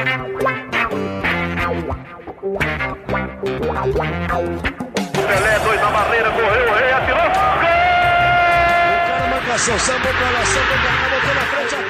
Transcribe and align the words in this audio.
Pelé, 0.00 0.16
dois 5.58 5.76
na 5.80 5.90
barreira, 5.90 6.30
correu, 6.30 6.70
o 6.70 6.74
rei 6.74 6.90
atirou. 6.90 7.20
Gol! 7.20 7.28
O 8.96 9.00
cara 9.06 9.26
marcação, 9.28 9.78
sambou 9.78 10.14
pra 10.14 10.30
lá, 10.30 10.42
sambou 10.46 10.78
pra 10.78 10.90
cá, 10.90 11.08
botou 11.10 11.34
na 11.34 11.42
frente 11.42 11.74
a 11.74 11.80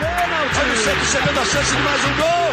o 0.61 0.77
Santos 0.77 1.09
chegando 1.09 1.39
a 1.39 1.45
chance 1.45 1.77
de 1.77 1.83
mais 1.83 2.05
um 2.05 2.17
gol. 2.17 2.53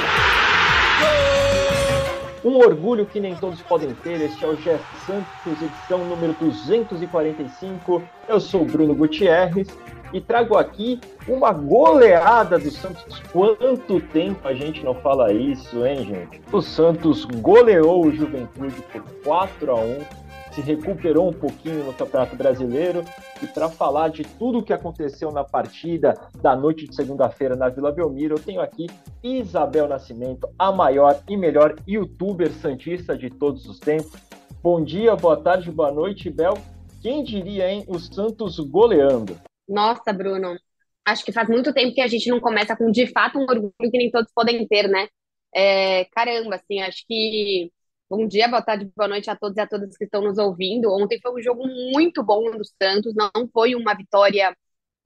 Gol! 2.44 2.52
Um 2.52 2.58
orgulho 2.60 3.08
que 3.08 3.20
nem 3.20 3.36
todos 3.36 3.60
podem 3.64 3.96
ter. 3.96 4.22
Este 4.22 4.46
é 4.46 4.48
o 4.48 4.56
GF 4.56 4.80
Santos, 5.08 5.60
edição 5.60 6.06
número 6.06 6.34
245. 6.40 8.04
Eu 8.30 8.40
sou 8.40 8.62
o 8.62 8.66
Bruno 8.66 8.94
Gutierrez 8.94 9.76
e 10.14 10.22
trago 10.22 10.58
aqui 10.58 11.00
uma 11.28 11.52
goleada 11.52 12.58
do 12.58 12.72
Santos. 12.72 13.20
Quanto 13.32 14.00
tempo 14.00 14.48
a 14.48 14.54
gente 14.54 14.84
não 14.84 14.96
fala 14.96 15.32
isso, 15.34 15.86
hein, 15.86 16.06
gente? 16.06 16.42
O 16.52 16.62
Santos 16.62 17.26
goleou 17.26 18.06
o 18.06 18.12
Juventude 18.12 18.82
por 18.92 19.04
4 19.24 19.72
a 19.72 19.76
1 19.76 20.28
se 20.58 20.62
recuperou 20.62 21.30
um 21.30 21.34
pouquinho 21.34 21.84
no 21.84 21.94
Campeonato 21.94 22.36
Brasileiro 22.36 23.06
e 23.44 23.46
para 23.46 23.70
falar 23.70 24.10
de 24.10 24.24
tudo 24.24 24.58
o 24.58 24.64
que 24.64 24.74
aconteceu 24.74 25.32
na 25.32 25.44
partida 25.44 26.16
da 26.42 26.56
noite 26.56 26.88
de 26.88 26.96
segunda-feira 26.96 27.56
na 27.56 27.70
Vila 27.70 27.92
Belmiro, 27.92 28.36
eu 28.36 28.40
tenho 28.40 28.60
aqui 28.60 28.88
Isabel 29.24 29.88
Nascimento, 29.88 30.50
a 30.58 30.72
maior 30.72 31.22
e 31.30 31.38
melhor 31.38 31.76
youtuber 31.88 32.52
santista 32.54 33.16
de 33.16 33.30
todos 33.30 33.68
os 33.68 33.78
tempos. 33.80 34.20
Bom 34.64 34.84
dia, 34.84 35.16
boa 35.16 35.38
tarde, 35.38 35.70
boa 35.70 35.92
noite, 35.92 36.28
Bel. 36.28 36.58
Quem 37.04 37.24
diria, 37.24 37.70
hein, 37.72 37.86
o 37.88 38.00
Santos 38.00 38.60
goleando? 38.60 39.47
Nossa, 39.68 40.14
Bruno, 40.14 40.58
acho 41.06 41.24
que 41.26 41.32
faz 41.32 41.50
muito 41.50 41.74
tempo 41.74 41.94
que 41.94 42.02
a 42.02 42.08
gente 42.08 42.30
não 42.30 42.40
começa 42.40 42.76
com 42.76 42.92
de 42.92 43.08
fato 43.08 43.38
um 43.38 43.44
orgulho 43.44 43.74
que 43.92 43.98
nem 43.98 44.12
todos 44.12 44.32
podem 44.34 44.68
ter, 44.68 44.88
né? 44.88 45.08
É, 45.56 46.06
caramba, 46.06 46.56
assim, 46.56 46.82
acho 46.82 47.06
que 47.08 47.72
Bom 48.10 48.26
dia, 48.26 48.48
boa 48.48 48.62
tarde, 48.62 48.90
boa 48.96 49.08
noite 49.10 49.30
a 49.30 49.36
todos 49.36 49.58
e 49.58 49.60
a 49.62 49.68
todas 49.68 49.98
que 49.98 50.06
estão 50.06 50.22
nos 50.22 50.38
ouvindo. 50.38 50.90
Ontem 50.94 51.20
foi 51.22 51.34
um 51.34 51.42
jogo 51.42 51.68
muito 51.68 52.24
bom 52.24 52.50
do 52.52 52.64
Santos, 52.82 53.14
não 53.16 53.30
foi 53.52 53.76
uma 53.76 53.94
vitória. 53.94 54.56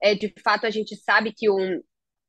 É, 0.02 0.14
de 0.14 0.32
fato, 0.44 0.66
a 0.66 0.70
gente 0.70 0.94
sabe 0.96 1.32
que 1.36 1.50
um, 1.50 1.82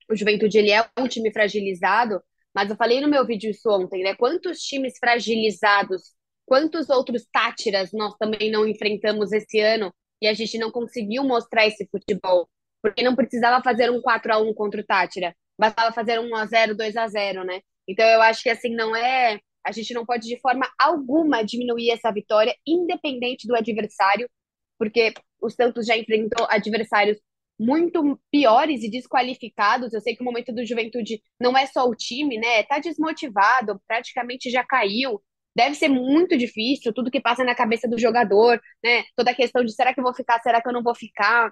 o 0.09 0.15
Juventude 0.15 0.57
ele 0.57 0.71
é 0.71 0.85
um 0.99 1.07
time 1.07 1.31
fragilizado, 1.31 2.21
mas 2.53 2.69
eu 2.69 2.75
falei 2.75 3.01
no 3.01 3.07
meu 3.09 3.25
vídeo 3.25 3.49
isso 3.51 3.69
ontem, 3.69 4.03
né? 4.03 4.15
Quantos 4.15 4.59
times 4.59 4.97
fragilizados, 4.99 6.13
quantos 6.45 6.89
outros 6.89 7.25
tátiras 7.31 7.91
nós 7.93 8.15
também 8.17 8.51
não 8.51 8.67
enfrentamos 8.67 9.31
esse 9.31 9.59
ano 9.59 9.93
e 10.23 10.27
a 10.27 10.33
gente 10.33 10.57
não 10.57 10.71
conseguiu 10.71 11.23
mostrar 11.23 11.67
esse 11.67 11.87
futebol? 11.91 12.49
Porque 12.81 13.03
não 13.03 13.15
precisava 13.15 13.61
fazer 13.63 13.91
um 13.91 14.01
4 14.01 14.33
a 14.33 14.37
1 14.39 14.53
contra 14.53 14.81
o 14.81 14.85
Tátira, 14.85 15.35
bastava 15.59 15.93
fazer 15.93 16.19
um 16.19 16.29
1 16.29 16.35
a 16.35 16.45
0 16.45 16.75
2 16.75 16.97
a 16.97 17.07
0 17.07 17.43
né? 17.43 17.61
Então 17.87 18.05
eu 18.05 18.21
acho 18.21 18.41
que 18.41 18.49
assim 18.49 18.73
não 18.73 18.95
é 18.95 19.39
a 19.65 19.71
gente 19.71 19.93
não 19.93 20.05
pode 20.05 20.27
de 20.27 20.39
forma 20.39 20.69
alguma 20.79 21.43
diminuir 21.43 21.91
essa 21.91 22.11
vitória, 22.11 22.55
independente 22.67 23.47
do 23.47 23.55
adversário, 23.55 24.29
porque 24.77 25.13
o 25.41 25.49
Santos 25.49 25.85
já 25.85 25.97
enfrentou 25.97 26.45
adversários 26.49 27.17
muito 27.59 28.19
piores 28.31 28.83
e 28.83 28.89
desqualificados. 28.89 29.93
Eu 29.93 30.01
sei 30.01 30.15
que 30.15 30.21
o 30.21 30.25
momento 30.25 30.53
do 30.53 30.65
Juventude 30.65 31.21
não 31.39 31.57
é 31.57 31.65
só 31.65 31.85
o 31.87 31.95
time, 31.95 32.37
né? 32.37 32.63
Tá 32.63 32.79
desmotivado, 32.79 33.81
praticamente 33.87 34.49
já 34.49 34.63
caiu. 34.63 35.21
Deve 35.55 35.75
ser 35.75 35.87
muito 35.89 36.37
difícil 36.37 36.93
tudo 36.93 37.11
que 37.11 37.21
passa 37.21 37.43
na 37.43 37.55
cabeça 37.55 37.87
do 37.87 37.99
jogador, 37.99 38.59
né? 38.83 39.03
Toda 39.15 39.31
a 39.31 39.35
questão 39.35 39.63
de 39.63 39.73
será 39.73 39.93
que 39.93 39.99
eu 39.99 40.03
vou 40.03 40.13
ficar, 40.13 40.39
será 40.41 40.61
que 40.61 40.67
eu 40.67 40.73
não 40.73 40.83
vou 40.83 40.95
ficar? 40.95 41.51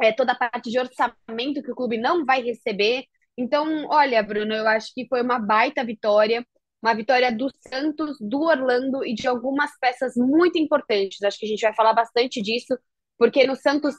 É, 0.00 0.12
toda 0.12 0.32
a 0.32 0.34
parte 0.34 0.70
de 0.70 0.78
orçamento 0.78 1.62
que 1.62 1.72
o 1.72 1.74
clube 1.74 1.98
não 1.98 2.24
vai 2.24 2.42
receber. 2.42 3.04
Então, 3.36 3.86
olha, 3.88 4.22
Bruno, 4.22 4.54
eu 4.54 4.66
acho 4.68 4.92
que 4.94 5.06
foi 5.08 5.22
uma 5.22 5.38
baita 5.38 5.84
vitória 5.84 6.44
uma 6.82 6.94
vitória 6.94 7.30
do 7.30 7.48
Santos, 7.68 8.16
do 8.20 8.40
Orlando 8.40 9.04
e 9.04 9.14
de 9.14 9.28
algumas 9.28 9.70
peças 9.78 10.14
muito 10.16 10.58
importantes. 10.58 11.22
Acho 11.22 11.38
que 11.38 11.46
a 11.46 11.48
gente 11.48 11.60
vai 11.60 11.74
falar 11.74 11.92
bastante 11.92 12.40
disso, 12.40 12.78
porque 13.18 13.46
no 13.46 13.54
Santos 13.54 13.94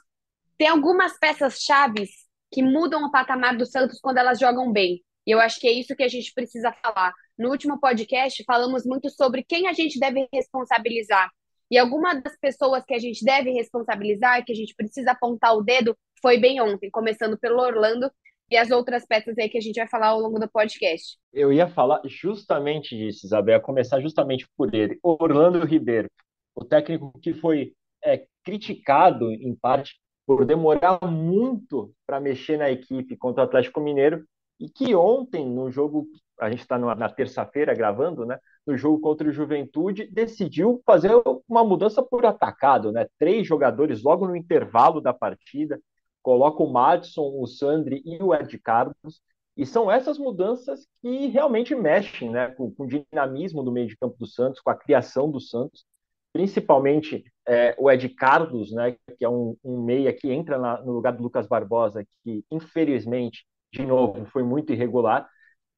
tem 0.57 0.67
algumas 0.67 1.17
peças 1.19 1.59
chaves 1.59 2.09
que 2.51 2.63
mudam 2.63 3.03
o 3.03 3.11
patamar 3.11 3.55
do 3.55 3.65
Santos 3.65 3.99
quando 4.01 4.17
elas 4.17 4.39
jogam 4.39 4.71
bem. 4.71 5.01
E 5.25 5.31
eu 5.31 5.39
acho 5.39 5.59
que 5.59 5.67
é 5.67 5.71
isso 5.71 5.95
que 5.95 6.03
a 6.03 6.07
gente 6.07 6.33
precisa 6.33 6.73
falar. 6.73 7.13
No 7.37 7.49
último 7.49 7.79
podcast, 7.79 8.43
falamos 8.43 8.85
muito 8.85 9.09
sobre 9.09 9.43
quem 9.43 9.67
a 9.67 9.73
gente 9.73 9.99
deve 9.99 10.27
responsabilizar. 10.33 11.29
E 11.69 11.77
alguma 11.77 12.15
das 12.15 12.37
pessoas 12.37 12.83
que 12.83 12.93
a 12.93 12.99
gente 12.99 13.23
deve 13.23 13.51
responsabilizar, 13.51 14.43
que 14.43 14.51
a 14.51 14.55
gente 14.55 14.75
precisa 14.75 15.11
apontar 15.11 15.55
o 15.55 15.63
dedo, 15.63 15.97
foi 16.21 16.37
bem 16.37 16.61
ontem, 16.61 16.89
começando 16.89 17.37
pelo 17.37 17.61
Orlando, 17.61 18.11
e 18.49 18.57
as 18.57 18.69
outras 18.69 19.05
peças 19.05 19.37
aí 19.37 19.47
que 19.47 19.57
a 19.57 19.61
gente 19.61 19.77
vai 19.77 19.87
falar 19.87 20.07
ao 20.07 20.19
longo 20.19 20.37
do 20.37 20.49
podcast. 20.49 21.17
Eu 21.31 21.53
ia 21.53 21.69
falar 21.69 22.01
justamente 22.05 22.97
disso, 22.97 23.25
Isabel, 23.25 23.61
começar 23.61 24.01
justamente 24.01 24.45
por 24.57 24.75
ele. 24.75 24.99
Orlando 25.01 25.65
Ribeiro, 25.65 26.09
o 26.53 26.65
técnico 26.65 27.17
que 27.21 27.33
foi 27.33 27.73
é, 28.03 28.25
criticado, 28.43 29.31
em 29.31 29.55
parte, 29.55 29.95
por 30.27 30.45
demorar 30.45 30.99
muito 31.09 31.93
para 32.05 32.19
mexer 32.19 32.57
na 32.57 32.69
equipe 32.69 33.15
contra 33.15 33.43
o 33.43 33.45
Atlético 33.45 33.79
Mineiro, 33.79 34.25
e 34.61 34.69
que 34.69 34.95
ontem, 34.95 35.49
no 35.49 35.71
jogo, 35.71 36.07
a 36.39 36.49
gente 36.49 36.61
está 36.61 36.77
na 36.77 37.09
terça-feira 37.09 37.73
gravando, 37.73 38.25
né? 38.25 38.39
No 38.65 38.77
jogo 38.77 38.99
contra 38.99 39.27
o 39.27 39.31
Juventude, 39.31 40.07
decidiu 40.11 40.81
fazer 40.85 41.11
uma 41.49 41.63
mudança 41.63 42.03
por 42.03 42.25
atacado, 42.25 42.91
né? 42.91 43.07
Três 43.17 43.47
jogadores 43.47 44.03
logo 44.03 44.27
no 44.27 44.35
intervalo 44.35 45.01
da 45.01 45.13
partida, 45.13 45.81
coloca 46.21 46.61
o 46.61 46.71
Madison, 46.71 47.41
o 47.41 47.47
Sandri 47.47 48.03
e 48.05 48.21
o 48.21 48.33
Ed 48.35 48.57
Carlos, 48.59 49.21
e 49.57 49.65
são 49.65 49.91
essas 49.91 50.17
mudanças 50.17 50.87
que 51.01 51.27
realmente 51.27 51.75
mexem 51.75 52.29
né, 52.29 52.49
com, 52.49 52.71
com 52.71 52.83
o 52.83 52.87
dinamismo 52.87 53.63
do 53.63 53.71
meio 53.71 53.87
de 53.87 53.97
campo 53.97 54.15
do 54.17 54.27
Santos, 54.27 54.61
com 54.61 54.69
a 54.69 54.75
criação 54.75 55.29
do 55.29 55.39
Santos, 55.39 55.85
principalmente 56.31 57.23
é, 57.45 57.75
o 57.77 57.91
Ed 57.91 58.07
Carlos, 58.09 58.71
né, 58.71 58.95
que 59.17 59.25
é 59.25 59.29
um, 59.29 59.57
um 59.63 59.83
meia 59.83 60.13
que 60.13 60.31
entra 60.31 60.57
na, 60.57 60.81
no 60.81 60.93
lugar 60.93 61.13
do 61.13 61.23
Lucas 61.23 61.47
Barbosa, 61.47 62.05
que 62.23 62.45
infelizmente, 62.49 63.45
de 63.71 63.85
novo, 63.85 64.25
foi 64.25 64.43
muito 64.43 64.73
irregular, 64.73 65.29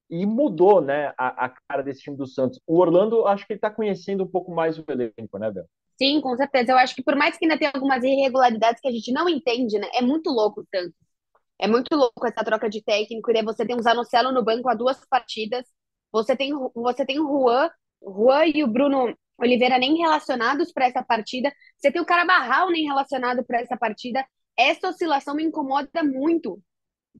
e 0.09 0.25
mudou 0.25 0.81
né, 0.81 1.13
a, 1.17 1.45
a 1.45 1.49
cara 1.67 1.81
desse 1.81 2.01
time 2.01 2.17
do 2.17 2.27
Santos. 2.27 2.59
O 2.67 2.79
Orlando, 2.79 3.25
acho 3.25 3.45
que 3.45 3.53
ele 3.53 3.57
está 3.57 3.71
conhecendo 3.71 4.23
um 4.23 4.27
pouco 4.27 4.53
mais 4.53 4.77
o 4.77 4.83
elenco, 4.87 5.37
né, 5.39 5.51
Bel? 5.51 5.65
Sim, 5.97 6.21
com 6.21 6.35
certeza. 6.35 6.71
Eu 6.71 6.77
acho 6.77 6.95
que 6.95 7.03
por 7.03 7.15
mais 7.15 7.37
que 7.37 7.45
ainda 7.45 7.57
tenha 7.57 7.71
algumas 7.73 8.03
irregularidades 8.03 8.81
que 8.81 8.87
a 8.87 8.91
gente 8.91 9.11
não 9.11 9.29
entende, 9.29 9.79
né? 9.79 9.87
É 9.93 10.01
muito 10.01 10.29
louco 10.29 10.65
tanto. 10.71 10.93
É 11.59 11.67
muito 11.67 11.95
louco 11.95 12.27
essa 12.27 12.43
troca 12.43 12.69
de 12.69 12.83
técnico, 12.83 13.29
e 13.29 13.33
daí 13.33 13.43
você 13.43 13.65
tem 13.65 13.75
um 13.75 13.81
Zanocelo 13.81 14.31
no 14.31 14.43
banco 14.43 14.69
há 14.69 14.73
duas 14.73 15.03
partidas. 15.05 15.65
Você 16.11 16.35
tem, 16.35 16.51
você 16.75 17.05
tem 17.05 17.19
o 17.19 17.27
Juan, 17.27 17.69
Juan 18.01 18.45
e 18.47 18.63
o 18.63 18.67
Bruno 18.67 19.15
Oliveira 19.37 19.77
nem 19.77 19.95
relacionados 19.97 20.71
para 20.71 20.85
essa 20.85 21.03
partida. 21.03 21.51
Você 21.77 21.91
tem 21.91 22.01
o 22.01 22.05
Carabarral 22.05 22.69
nem 22.69 22.85
relacionado 22.85 23.43
para 23.45 23.61
essa 23.61 23.77
partida. 23.77 24.25
Essa 24.57 24.89
oscilação 24.89 25.35
me 25.35 25.43
incomoda 25.43 26.03
muito 26.03 26.61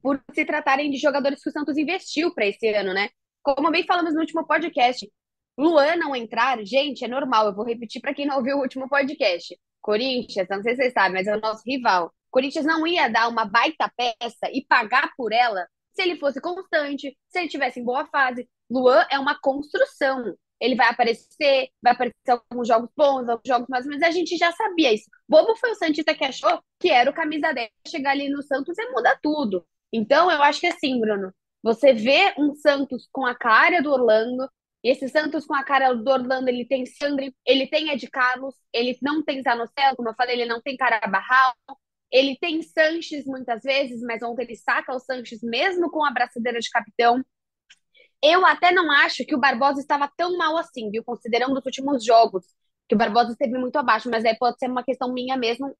por 0.02 0.22
se 0.32 0.44
tratarem 0.44 0.90
de 0.90 0.98
jogadores 0.98 1.42
que 1.42 1.48
o 1.48 1.52
Santos 1.52 1.76
investiu 1.76 2.34
para 2.34 2.46
esse 2.46 2.68
ano, 2.68 2.92
né? 2.92 3.08
Como 3.42 3.70
bem 3.70 3.84
falamos 3.84 4.14
no 4.14 4.20
último 4.20 4.46
podcast, 4.46 5.10
Luan 5.56 5.96
não 5.96 6.16
entrar, 6.16 6.64
gente, 6.64 7.04
é 7.04 7.08
normal. 7.08 7.46
Eu 7.46 7.54
vou 7.54 7.64
repetir 7.64 8.00
para 8.00 8.14
quem 8.14 8.26
não 8.26 8.36
ouviu 8.36 8.56
o 8.56 8.60
último 8.60 8.88
podcast. 8.88 9.56
Corinthians, 9.80 10.48
não 10.48 10.62
sei 10.62 10.72
se 10.74 10.82
vocês 10.82 10.92
sabem, 10.92 11.12
mas 11.12 11.26
é 11.26 11.36
o 11.36 11.40
nosso 11.40 11.62
rival. 11.66 12.12
Corinthians 12.30 12.66
não 12.66 12.86
ia 12.86 13.08
dar 13.08 13.28
uma 13.28 13.44
baita 13.44 13.90
peça 13.96 14.50
e 14.52 14.64
pagar 14.66 15.12
por 15.16 15.32
ela 15.32 15.66
se 15.92 16.02
ele 16.02 16.18
fosse 16.18 16.40
constante, 16.40 17.16
se 17.28 17.38
ele 17.38 17.48
tivesse 17.48 17.80
em 17.80 17.84
boa 17.84 18.06
fase. 18.06 18.48
Luan 18.68 19.06
é 19.10 19.18
uma 19.18 19.38
construção. 19.40 20.34
Ele 20.60 20.74
vai 20.74 20.88
aparecer, 20.88 21.68
vai 21.82 21.92
aparecer 21.92 22.14
alguns 22.30 22.66
jogos 22.66 22.90
bons, 22.96 23.28
alguns 23.28 23.46
jogos 23.46 23.68
mais 23.68 23.86
menos. 23.86 24.02
A 24.02 24.10
gente 24.10 24.36
já 24.36 24.50
sabia 24.52 24.92
isso. 24.92 25.08
Bobo 25.28 25.54
foi 25.56 25.70
o 25.70 25.74
Santista 25.74 26.14
que 26.14 26.24
achou 26.24 26.60
que 26.80 26.90
era 26.90 27.10
o 27.10 27.14
camisa 27.14 27.52
10 27.52 27.70
chegar 27.86 28.12
ali 28.12 28.28
no 28.28 28.42
Santos 28.42 28.76
e 28.78 28.90
mudar 28.90 29.18
tudo. 29.22 29.64
Então, 29.96 30.28
eu 30.28 30.42
acho 30.42 30.58
que 30.60 30.66
assim, 30.66 31.00
Bruno, 31.00 31.32
você 31.62 31.92
vê 31.94 32.34
um 32.36 32.52
Santos 32.56 33.08
com 33.12 33.24
a 33.24 33.32
cara 33.32 33.80
do 33.80 33.92
Orlando, 33.92 34.50
e 34.82 34.90
esse 34.90 35.08
Santos 35.08 35.46
com 35.46 35.54
a 35.54 35.62
cara 35.62 35.94
do 35.94 36.10
Orlando, 36.10 36.48
ele 36.48 36.66
tem 36.66 36.84
Sandri, 36.84 37.32
ele 37.46 37.68
tem 37.68 37.90
Ed 37.90 38.04
Carlos, 38.10 38.56
ele 38.72 38.98
não 39.00 39.22
tem 39.24 39.40
Zanocelo, 39.40 39.94
como 39.96 40.08
eu 40.08 40.14
falei, 40.16 40.34
ele 40.34 40.46
não 40.46 40.60
tem 40.60 40.76
Carabarral, 40.76 41.54
ele 42.10 42.36
tem 42.40 42.60
Sanches 42.60 43.24
muitas 43.24 43.62
vezes, 43.62 44.00
mas 44.02 44.20
ontem 44.20 44.42
ele 44.42 44.56
saca 44.56 44.92
o 44.92 44.98
Sanches 44.98 45.40
mesmo 45.44 45.88
com 45.88 46.04
a 46.04 46.10
braçadeira 46.10 46.58
de 46.58 46.70
capitão. 46.70 47.24
Eu 48.20 48.44
até 48.44 48.72
não 48.72 48.90
acho 48.90 49.24
que 49.24 49.34
o 49.36 49.38
Barbosa 49.38 49.80
estava 49.80 50.10
tão 50.16 50.36
mal 50.36 50.56
assim, 50.56 50.90
viu? 50.90 51.04
Considerando 51.04 51.56
os 51.56 51.64
últimos 51.64 52.04
jogos, 52.04 52.44
que 52.88 52.96
o 52.96 52.98
Barbosa 52.98 53.30
esteve 53.30 53.56
muito 53.58 53.76
abaixo, 53.76 54.10
mas 54.10 54.24
aí 54.24 54.36
pode 54.36 54.58
ser 54.58 54.68
uma 54.68 54.82
questão 54.82 55.12
minha 55.12 55.36
mesmo 55.36 55.72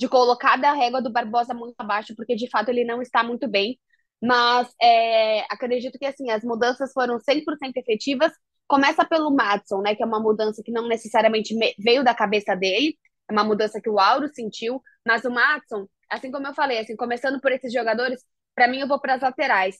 de 0.00 0.08
colocar 0.08 0.58
a 0.64 0.72
régua 0.72 1.02
do 1.02 1.12
Barbosa 1.12 1.52
muito 1.52 1.74
abaixo, 1.78 2.14
porque 2.16 2.34
de 2.34 2.48
fato 2.48 2.70
ele 2.70 2.84
não 2.84 3.02
está 3.02 3.22
muito 3.22 3.46
bem. 3.46 3.78
Mas 4.22 4.74
é, 4.80 5.40
acredito 5.52 5.98
que 5.98 6.06
assim, 6.06 6.30
as 6.30 6.42
mudanças 6.42 6.90
foram 6.94 7.18
100% 7.18 7.76
efetivas. 7.76 8.32
Começa 8.66 9.04
pelo 9.04 9.30
Matson, 9.30 9.82
né, 9.82 9.94
que 9.94 10.02
é 10.02 10.06
uma 10.06 10.18
mudança 10.18 10.62
que 10.64 10.72
não 10.72 10.88
necessariamente 10.88 11.54
veio 11.78 12.02
da 12.02 12.14
cabeça 12.14 12.54
dele, 12.54 12.96
é 13.28 13.32
uma 13.32 13.44
mudança 13.44 13.78
que 13.80 13.90
o 13.90 13.98
Auro 13.98 14.28
sentiu, 14.32 14.82
mas 15.06 15.24
o 15.24 15.30
Matson, 15.30 15.86
assim 16.08 16.30
como 16.30 16.46
eu 16.46 16.54
falei, 16.54 16.78
assim, 16.78 16.96
começando 16.96 17.38
por 17.40 17.52
esses 17.52 17.72
jogadores, 17.72 18.22
para 18.54 18.68
mim 18.68 18.78
eu 18.80 18.88
vou 18.88 19.00
para 19.00 19.16
as 19.16 19.22
laterais. 19.22 19.76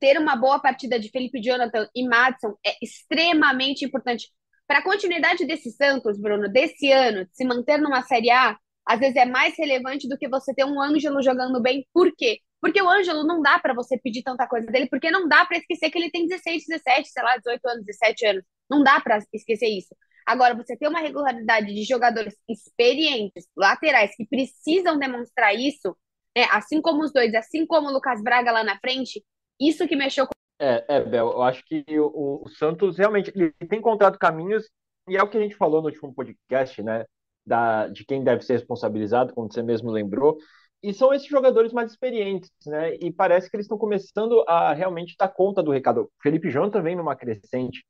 ter 0.00 0.18
uma 0.18 0.36
boa 0.36 0.58
partida 0.60 0.98
de 0.98 1.10
Felipe 1.10 1.40
Jonathan 1.42 1.86
e 1.94 2.08
Madison 2.08 2.54
é 2.66 2.76
extremamente 2.82 3.84
importante. 3.84 4.28
Para 4.66 4.78
a 4.78 4.82
continuidade 4.84 5.46
desse 5.46 5.70
Santos, 5.72 6.18
Bruno, 6.18 6.48
desse 6.48 6.90
ano, 6.90 7.26
de 7.26 7.36
se 7.36 7.44
manter 7.44 7.78
numa 7.78 8.02
Série 8.02 8.30
A, 8.30 8.56
às 8.86 9.00
vezes 9.00 9.16
é 9.16 9.24
mais 9.24 9.56
relevante 9.56 10.08
do 10.08 10.18
que 10.18 10.28
você 10.28 10.54
ter 10.54 10.64
um 10.64 10.80
Ângelo 10.80 11.22
jogando 11.22 11.60
bem. 11.60 11.86
Por 11.92 12.14
quê? 12.14 12.40
Porque 12.60 12.80
o 12.80 12.88
Ângelo 12.88 13.26
não 13.26 13.42
dá 13.42 13.58
para 13.58 13.74
você 13.74 13.98
pedir 13.98 14.22
tanta 14.22 14.46
coisa 14.46 14.66
dele, 14.66 14.88
porque 14.88 15.10
não 15.10 15.28
dá 15.28 15.44
para 15.44 15.58
esquecer 15.58 15.90
que 15.90 15.98
ele 15.98 16.10
tem 16.10 16.26
16, 16.26 16.64
17, 16.66 17.08
sei 17.08 17.22
lá, 17.22 17.36
18 17.36 17.66
anos, 17.68 17.84
17 17.84 18.26
anos. 18.26 18.44
Não 18.70 18.82
dá 18.82 19.00
para 19.00 19.18
esquecer 19.32 19.68
isso. 19.68 19.94
Agora, 20.26 20.54
você 20.54 20.76
ter 20.76 20.88
uma 20.88 21.00
regularidade 21.00 21.66
de 21.66 21.84
jogadores 21.84 22.34
experientes, 22.48 23.46
laterais, 23.54 24.16
que 24.16 24.26
precisam 24.26 24.98
demonstrar 24.98 25.54
isso, 25.54 25.94
né, 26.36 26.46
assim 26.50 26.80
como 26.80 27.02
os 27.02 27.12
dois, 27.12 27.34
assim 27.34 27.66
como 27.66 27.88
o 27.88 27.92
Lucas 27.92 28.22
Braga 28.22 28.50
lá 28.50 28.64
na 28.64 28.78
frente, 28.78 29.22
isso 29.60 29.86
que 29.86 29.94
mexeu 29.94 30.26
com. 30.26 30.32
É, 30.58 30.84
é 30.88 31.00
Bel, 31.00 31.32
eu 31.32 31.42
acho 31.42 31.62
que 31.66 31.84
o, 31.98 32.42
o 32.42 32.48
Santos 32.48 32.96
realmente 32.96 33.30
ele 33.34 33.52
tem 33.68 33.78
encontrado 33.78 34.18
caminhos, 34.18 34.66
e 35.06 35.16
é 35.16 35.22
o 35.22 35.28
que 35.28 35.36
a 35.36 35.40
gente 35.40 35.56
falou 35.56 35.82
no 35.82 35.88
último 35.88 36.14
podcast, 36.14 36.82
né? 36.82 37.04
Da, 37.46 37.88
de 37.88 38.06
quem 38.06 38.24
deve 38.24 38.42
ser 38.42 38.54
responsabilizado, 38.54 39.34
como 39.34 39.52
você 39.52 39.62
mesmo 39.62 39.90
lembrou. 39.90 40.38
E 40.82 40.92
são 40.92 41.12
esses 41.14 41.28
jogadores 41.28 41.72
mais 41.72 41.90
experientes, 41.90 42.50
né? 42.66 42.94
E 42.96 43.10
parece 43.10 43.50
que 43.50 43.56
eles 43.56 43.64
estão 43.64 43.78
começando 43.78 44.44
a 44.46 44.72
realmente 44.72 45.14
dar 45.18 45.28
conta 45.28 45.62
do 45.62 45.70
recado. 45.70 46.02
O 46.02 46.10
Felipe 46.22 46.50
João 46.50 46.70
também 46.70 46.94
numa 46.94 47.16
crescente 47.16 47.84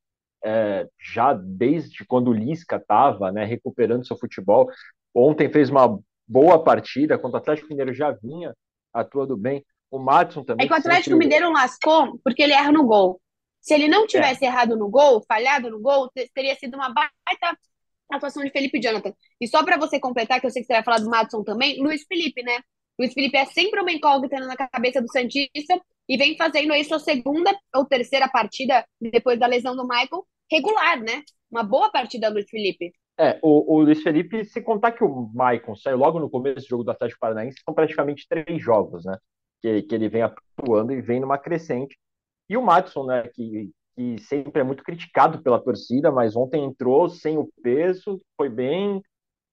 é, 0.45 0.87
já 1.01 1.33
desde 1.33 2.05
quando 2.05 2.29
o 2.29 2.33
Lisca 2.33 2.77
estava 2.77 3.33
né, 3.33 3.45
recuperando 3.45 4.07
seu 4.07 4.17
futebol. 4.17 4.69
Ontem 5.15 5.51
fez 5.51 5.71
uma 5.71 5.99
boa 6.27 6.63
partida, 6.63 7.19
quando 7.19 7.35
o 7.35 7.37
Atlético 7.39 7.69
Mineiro 7.69 7.95
já 7.95 8.11
vinha 8.13 8.55
atuando 8.93 9.37
bem. 9.37 9.65
O 9.91 9.99
Madison 9.99 10.45
também. 10.45 10.65
É 10.65 10.69
que 10.69 10.75
o 10.75 10.77
Atlético 10.77 11.11
sempre... 11.11 11.27
Mineiro 11.27 11.53
lascou 11.53 12.19
porque 12.23 12.43
ele 12.43 12.53
erra 12.53 12.73
no 12.73 12.85
gol. 12.85 13.21
Se 13.61 13.73
ele 13.73 13.89
não 13.89 14.07
tivesse 14.07 14.45
é. 14.45 14.49
errado 14.49 14.77
no 14.77 14.89
gol, 14.91 15.25
falhado 15.27 15.71
no 15.71 15.81
gol, 15.81 16.11
teria 16.35 16.55
sido 16.57 16.75
uma 16.75 16.93
baita 16.93 17.59
atuação 18.11 18.45
de 18.45 18.51
Felipe 18.51 18.81
Jonathan. 18.81 19.13
E 19.41 19.47
só 19.49 19.65
para 19.65 19.77
você 19.77 19.99
completar, 19.99 20.41
que 20.41 20.47
eu 20.47 20.51
sei 20.51 20.63
que 20.63 20.67
você 20.67 20.75
vai 20.75 20.85
falar 20.85 20.99
do 20.99 21.11
Madison 21.11 21.43
também, 21.43 21.81
Luiz 21.81 22.05
Felipe, 22.07 22.43
né? 22.43 22.61
Luiz 22.99 23.13
Felipe 23.13 23.37
é 23.37 23.45
sempre 23.47 23.81
uma 23.81 23.91
incógnita 23.91 24.39
na 24.41 24.57
cabeça 24.57 25.01
do 25.03 25.11
Santista 25.11 25.81
e 26.09 26.17
vem 26.17 26.37
fazendo 26.37 26.75
isso 26.75 26.95
a 26.95 26.99
segunda 26.99 27.53
ou 27.75 27.85
terceira 27.85 28.29
partida 28.29 28.85
depois 29.01 29.39
da 29.39 29.47
lesão 29.47 29.75
do 29.75 29.87
Michael 29.87 30.25
regular, 30.51 31.01
né? 31.01 31.23
Uma 31.51 31.63
boa 31.63 31.91
partida 31.91 32.29
do 32.29 32.35
Luiz 32.35 32.49
Felipe. 32.49 32.93
É, 33.19 33.39
o, 33.43 33.75
o 33.75 33.81
Luiz 33.83 34.03
Felipe, 34.03 34.45
se 34.45 34.61
contar 34.61 34.93
que 34.93 35.05
o 35.05 35.31
Maicon 35.33 35.75
saiu 35.77 35.97
logo 35.97 36.19
no 36.19 36.31
começo 36.31 36.67
do 36.67 36.69
jogo 36.69 36.85
do 36.85 36.91
Atlético 36.91 37.21
Paranaense, 37.21 37.63
são 37.65 37.75
praticamente 37.75 38.27
três 38.29 38.63
jogos, 38.63 39.05
né? 39.05 39.17
Que, 39.63 39.83
que 39.83 39.95
ele 39.95 40.09
vem 40.09 40.23
atuando 40.23 40.93
e 40.93 41.01
vem 41.01 41.21
numa 41.21 41.39
crescente. 41.39 41.97
E 42.49 42.57
o 42.57 42.63
Madison, 42.63 43.07
né? 43.07 43.29
Que, 43.33 43.71
que 43.97 44.19
sempre 44.19 44.61
é 44.61 44.65
muito 44.65 44.83
criticado 44.83 45.43
pela 45.43 45.63
torcida, 45.63 46.11
mas 46.11 46.37
ontem 46.37 46.65
entrou 46.65 47.09
sem 47.09 47.39
o 47.39 47.49
peso, 47.63 48.21
foi 48.37 48.49
bem, 48.49 49.03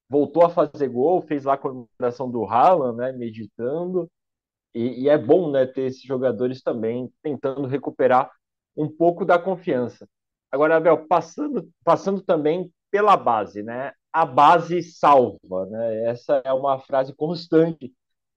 voltou 0.10 0.46
a 0.46 0.50
fazer 0.50 0.90
gol, 0.90 1.22
fez 1.22 1.46
lá 1.46 1.54
a 1.54 1.58
comemoração 1.58 2.30
do 2.30 2.46
Haaland, 2.46 2.98
né? 2.98 3.12
Meditando. 3.14 4.10
E, 4.74 5.04
e 5.04 5.10
é 5.10 5.18
bom, 5.18 5.52
né? 5.52 5.66
Ter 5.66 5.84
esses 5.84 6.04
jogadores 6.04 6.62
também 6.62 7.12
tentando 7.24 7.68
recuperar 7.68 8.32
um 8.76 8.90
pouco 8.90 9.26
da 9.26 9.40
confiança. 9.40 10.08
Agora, 10.52 10.78
Abel, 10.78 11.08
passando, 11.08 11.70
passando 11.84 12.22
também 12.22 12.72
pela 12.92 13.16
base, 13.16 13.64
né? 13.64 13.94
A 14.12 14.26
base 14.26 14.82
salva, 14.84 15.66
né? 15.68 16.10
Essa 16.10 16.42
é 16.44 16.52
uma 16.54 16.80
frase 16.80 17.14
constante 17.16 17.94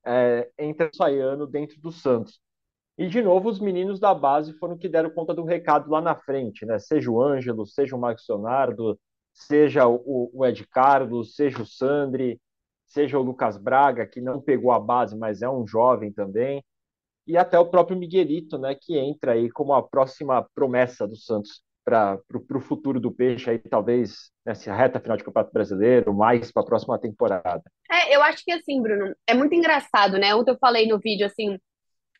é, 0.06 0.50
entre 0.58 0.86
o 0.86 0.94
Saiano 0.94 1.46
dentro 1.46 1.80
do 1.80 1.90
Santos. 1.90 2.40
E, 2.96 3.08
de 3.08 3.20
novo, 3.20 3.48
os 3.48 3.58
meninos 3.58 3.98
da 3.98 4.14
base 4.14 4.52
foram 4.54 4.78
que 4.78 4.88
deram 4.88 5.10
conta 5.10 5.34
do 5.34 5.44
recado 5.44 5.90
lá 5.90 6.00
na 6.00 6.14
frente, 6.14 6.64
né? 6.64 6.78
Seja 6.78 7.10
o 7.10 7.20
Ângelo, 7.20 7.66
seja 7.66 7.96
o 7.96 7.98
Marcos 7.98 8.24
Leonardo, 8.28 8.98
seja 9.32 9.86
o, 9.88 10.30
o 10.32 10.46
Ed 10.46 10.64
Carlos, 10.68 11.34
seja 11.34 11.60
o 11.60 11.66
Sandri, 11.66 12.40
seja 12.86 13.18
o 13.18 13.22
Lucas 13.22 13.58
Braga, 13.58 14.06
que 14.06 14.20
não 14.20 14.40
pegou 14.40 14.70
a 14.70 14.78
base, 14.78 15.16
mas 15.16 15.42
é 15.42 15.50
um 15.50 15.66
jovem 15.66 16.12
também, 16.12 16.64
e 17.26 17.36
até 17.36 17.58
o 17.58 17.66
próprio 17.66 17.96
Miguelito, 17.96 18.58
né, 18.58 18.76
que 18.78 18.98
entra 18.98 19.32
aí 19.32 19.50
como 19.50 19.72
a 19.72 19.82
próxima 19.82 20.46
promessa 20.54 21.06
do 21.06 21.16
Santos 21.16 21.62
para 21.84 22.18
o 22.54 22.60
futuro 22.60 23.00
do 23.00 23.12
Peixe 23.12 23.50
aí, 23.50 23.58
talvez 23.58 24.30
nessa 24.44 24.74
reta 24.74 25.00
final 25.00 25.16
de 25.16 25.24
Campeonato 25.24 25.52
Brasileiro, 25.52 26.14
mais 26.14 26.50
para 26.50 26.62
a 26.62 26.66
próxima 26.66 26.98
temporada? 26.98 27.62
É, 27.90 28.14
eu 28.14 28.22
acho 28.22 28.42
que 28.44 28.52
assim, 28.52 28.80
Bruno, 28.80 29.14
é 29.26 29.34
muito 29.34 29.54
engraçado, 29.54 30.18
né? 30.18 30.34
Ontem 30.34 30.52
eu 30.52 30.58
falei 30.58 30.86
no 30.86 30.98
vídeo 30.98 31.26
assim, 31.26 31.58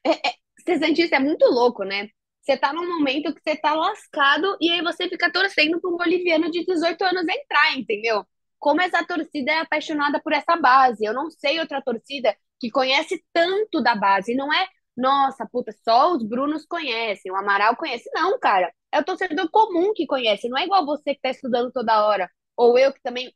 é, 0.05 0.11
é, 0.11 0.35
ser 0.65 0.79
Santista 0.79 1.17
é 1.17 1.19
muito 1.21 1.45
louco, 1.47 1.85
né? 1.85 2.09
Você 2.43 2.57
tá 2.57 2.73
num 2.73 2.87
momento 2.89 3.35
que 3.35 3.41
você 3.43 3.57
tá 3.57 3.75
lascado 3.75 4.57
e 4.61 4.71
aí 4.71 4.83
você 4.83 5.09
fica 5.09 5.31
torcendo 5.33 5.81
para 5.81 5.91
um 5.91 5.97
boliviano 5.97 6.51
de 6.51 6.65
18 6.65 7.03
anos 7.05 7.27
entrar, 7.29 7.77
entendeu? 7.77 8.25
Como 8.59 8.81
essa 8.81 9.05
torcida 9.07 9.53
é 9.53 9.59
apaixonada 9.61 10.21
por 10.23 10.33
essa 10.33 10.57
base. 10.57 11.05
Eu 11.05 11.15
não 11.15 11.31
sei 11.31 11.59
outra 11.61 11.83
torcida 11.83 12.37
que 12.61 12.71
conhece 12.71 13.23
tanto 13.33 13.83
da 13.83 13.95
base. 13.95 14.35
Não 14.35 14.53
é, 14.53 14.67
nossa, 14.97 15.47
puta, 15.51 15.73
só 15.85 16.13
os 16.13 16.23
Brunos 16.23 16.67
conhecem, 16.67 17.33
o 17.33 17.37
Amaral 17.37 17.77
conhece. 17.77 18.11
Não, 18.15 18.39
cara 18.39 18.73
é 18.95 19.01
o 19.01 19.05
torcedor 19.05 19.51
comum 19.51 19.93
que 19.93 20.07
conhece, 20.07 20.49
não 20.49 20.57
é 20.57 20.65
igual 20.65 20.87
você 20.87 21.15
que 21.15 21.19
está 21.19 21.31
estudando 21.31 21.73
toda 21.73 22.07
hora, 22.07 22.31
ou 22.57 22.79
eu 22.79 22.93
que 22.93 23.03
também 23.03 23.35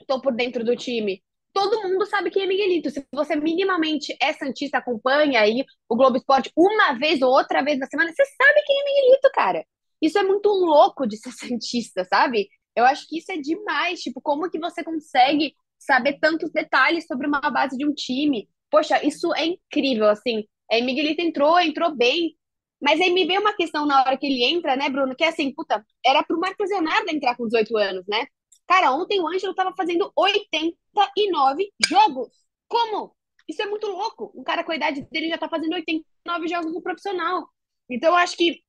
estou 0.00 0.20
por 0.22 0.34
dentro 0.34 0.64
do 0.64 0.76
time. 0.76 1.22
Todo 1.56 1.88
mundo 1.88 2.04
sabe 2.04 2.30
quem 2.30 2.42
é 2.42 2.46
Miguelito. 2.46 2.90
Se 2.90 3.02
você 3.10 3.34
minimamente 3.34 4.14
é 4.20 4.30
Santista, 4.34 4.76
acompanha 4.76 5.40
aí 5.40 5.64
o 5.88 5.96
Globo 5.96 6.18
Esporte 6.18 6.52
uma 6.54 6.92
vez 6.92 7.22
ou 7.22 7.30
outra 7.30 7.62
vez 7.64 7.78
na 7.78 7.86
semana, 7.86 8.12
você 8.12 8.26
sabe 8.26 8.62
quem 8.66 8.78
é 8.78 8.84
Miguelito, 8.84 9.30
cara. 9.32 9.64
Isso 10.02 10.18
é 10.18 10.22
muito 10.22 10.50
louco 10.50 11.06
de 11.06 11.16
ser 11.16 11.32
Santista, 11.48 12.04
sabe? 12.04 12.50
Eu 12.76 12.84
acho 12.84 13.08
que 13.08 13.16
isso 13.16 13.32
é 13.32 13.38
demais. 13.38 14.00
Tipo, 14.02 14.20
como 14.20 14.50
que 14.50 14.58
você 14.58 14.84
consegue 14.84 15.54
saber 15.78 16.18
tantos 16.20 16.52
detalhes 16.52 17.06
sobre 17.06 17.26
uma 17.26 17.40
base 17.40 17.74
de 17.74 17.86
um 17.86 17.94
time? 17.94 18.50
Poxa, 18.70 19.02
isso 19.02 19.34
é 19.34 19.46
incrível, 19.46 20.10
assim. 20.10 20.44
É, 20.70 20.82
Miguelito 20.82 21.22
entrou, 21.22 21.58
entrou 21.58 21.96
bem, 21.96 22.36
mas 22.78 23.00
aí 23.00 23.10
me 23.10 23.24
veio 23.24 23.40
uma 23.40 23.56
questão 23.56 23.86
na 23.86 24.02
hora 24.02 24.18
que 24.18 24.26
ele 24.26 24.44
entra, 24.44 24.76
né, 24.76 24.90
Bruno? 24.90 25.16
Que 25.16 25.24
é 25.24 25.28
assim, 25.28 25.54
puta, 25.54 25.82
era 26.04 26.22
pro 26.22 26.38
Marcos 26.38 26.68
Leonardo 26.68 27.10
entrar 27.10 27.34
com 27.34 27.46
18 27.46 27.74
anos, 27.78 28.04
né? 28.06 28.26
Cara, 28.66 28.92
ontem 28.92 29.20
o 29.20 29.28
Ângelo 29.28 29.54
tava 29.54 29.72
fazendo 29.76 30.10
89 30.16 31.70
jogos. 31.88 32.28
Como? 32.68 33.14
Isso 33.48 33.62
é 33.62 33.66
muito 33.66 33.86
louco. 33.86 34.32
Um 34.34 34.42
cara 34.42 34.64
com 34.64 34.72
a 34.72 34.76
idade 34.76 35.02
dele 35.10 35.28
já 35.28 35.38
tá 35.38 35.48
fazendo 35.48 35.74
89 35.74 36.48
jogos 36.48 36.72
no 36.74 36.82
profissional. 36.82 37.48
Então, 37.88 38.10
eu 38.10 38.16
acho 38.16 38.36
que 38.36 38.60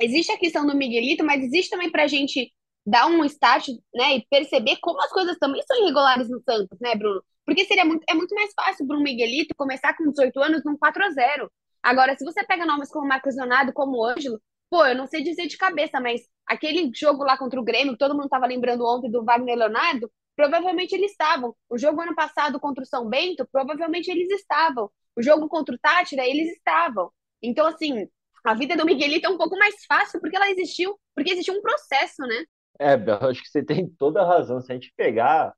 existe 0.00 0.32
a 0.32 0.38
questão 0.38 0.66
do 0.66 0.76
Miguelito, 0.76 1.24
mas 1.24 1.42
existe 1.42 1.70
também 1.70 1.90
pra 1.90 2.06
gente 2.06 2.52
dar 2.86 3.06
um 3.06 3.24
start, 3.24 3.68
né, 3.94 4.16
e 4.16 4.26
perceber 4.30 4.78
como 4.80 5.00
as 5.02 5.12
coisas 5.12 5.36
também 5.38 5.62
são 5.62 5.78
irregulares 5.82 6.28
no 6.28 6.40
Santos, 6.40 6.78
né, 6.80 6.94
Bruno? 6.94 7.22
Porque 7.44 7.64
seria 7.64 7.84
muito, 7.84 8.02
é 8.08 8.14
muito 8.14 8.34
mais 8.34 8.50
fácil 8.54 8.86
para 8.86 8.96
um 8.96 9.02
Miguelito 9.02 9.54
começar 9.56 9.94
com 9.96 10.10
18 10.10 10.40
anos 10.40 10.64
num 10.64 10.76
4 10.76 11.04
a 11.04 11.10
0 11.10 11.50
Agora, 11.82 12.16
se 12.16 12.24
você 12.24 12.44
pega 12.44 12.66
nomes 12.66 12.90
como 12.90 13.06
Marcos 13.06 13.36
Leonardo, 13.36 13.72
como 13.72 14.04
Ângelo, 14.04 14.40
pô, 14.70 14.84
eu 14.84 14.94
não 14.94 15.06
sei 15.06 15.22
dizer 15.22 15.46
de 15.46 15.56
cabeça, 15.56 16.00
mas 16.00 16.22
aquele 16.46 16.90
jogo 16.94 17.24
lá 17.24 17.36
contra 17.36 17.60
o 17.60 17.64
Grêmio, 17.64 17.92
que 17.92 17.98
todo 17.98 18.14
mundo 18.14 18.24
estava 18.24 18.46
lembrando 18.46 18.84
ontem 18.86 19.10
do 19.10 19.24
Wagner 19.24 19.56
Leonardo, 19.56 20.10
provavelmente 20.36 20.94
eles 20.94 21.10
estavam. 21.12 21.54
O 21.68 21.78
jogo 21.78 22.00
ano 22.00 22.14
passado 22.14 22.60
contra 22.60 22.82
o 22.82 22.86
São 22.86 23.08
Bento, 23.08 23.46
provavelmente 23.50 24.10
eles 24.10 24.30
estavam. 24.30 24.90
O 25.16 25.22
jogo 25.22 25.48
contra 25.48 25.74
o 25.74 25.78
Tátira, 25.78 26.24
eles 26.24 26.52
estavam. 26.52 27.10
Então, 27.42 27.66
assim, 27.66 28.08
a 28.44 28.54
vida 28.54 28.76
do 28.76 28.86
Miguelito 28.86 29.26
é 29.26 29.30
um 29.30 29.36
pouco 29.36 29.56
mais 29.58 29.84
fácil 29.84 30.20
porque 30.20 30.36
ela 30.36 30.50
existiu, 30.50 30.98
porque 31.14 31.32
existiu 31.32 31.54
um 31.54 31.60
processo, 31.62 32.22
né? 32.22 32.44
É, 32.78 32.92
acho 33.28 33.42
que 33.42 33.48
você 33.48 33.64
tem 33.64 33.88
toda 33.88 34.22
a 34.22 34.26
razão. 34.26 34.60
Se 34.60 34.70
a 34.70 34.74
gente 34.74 34.92
pegar 34.96 35.52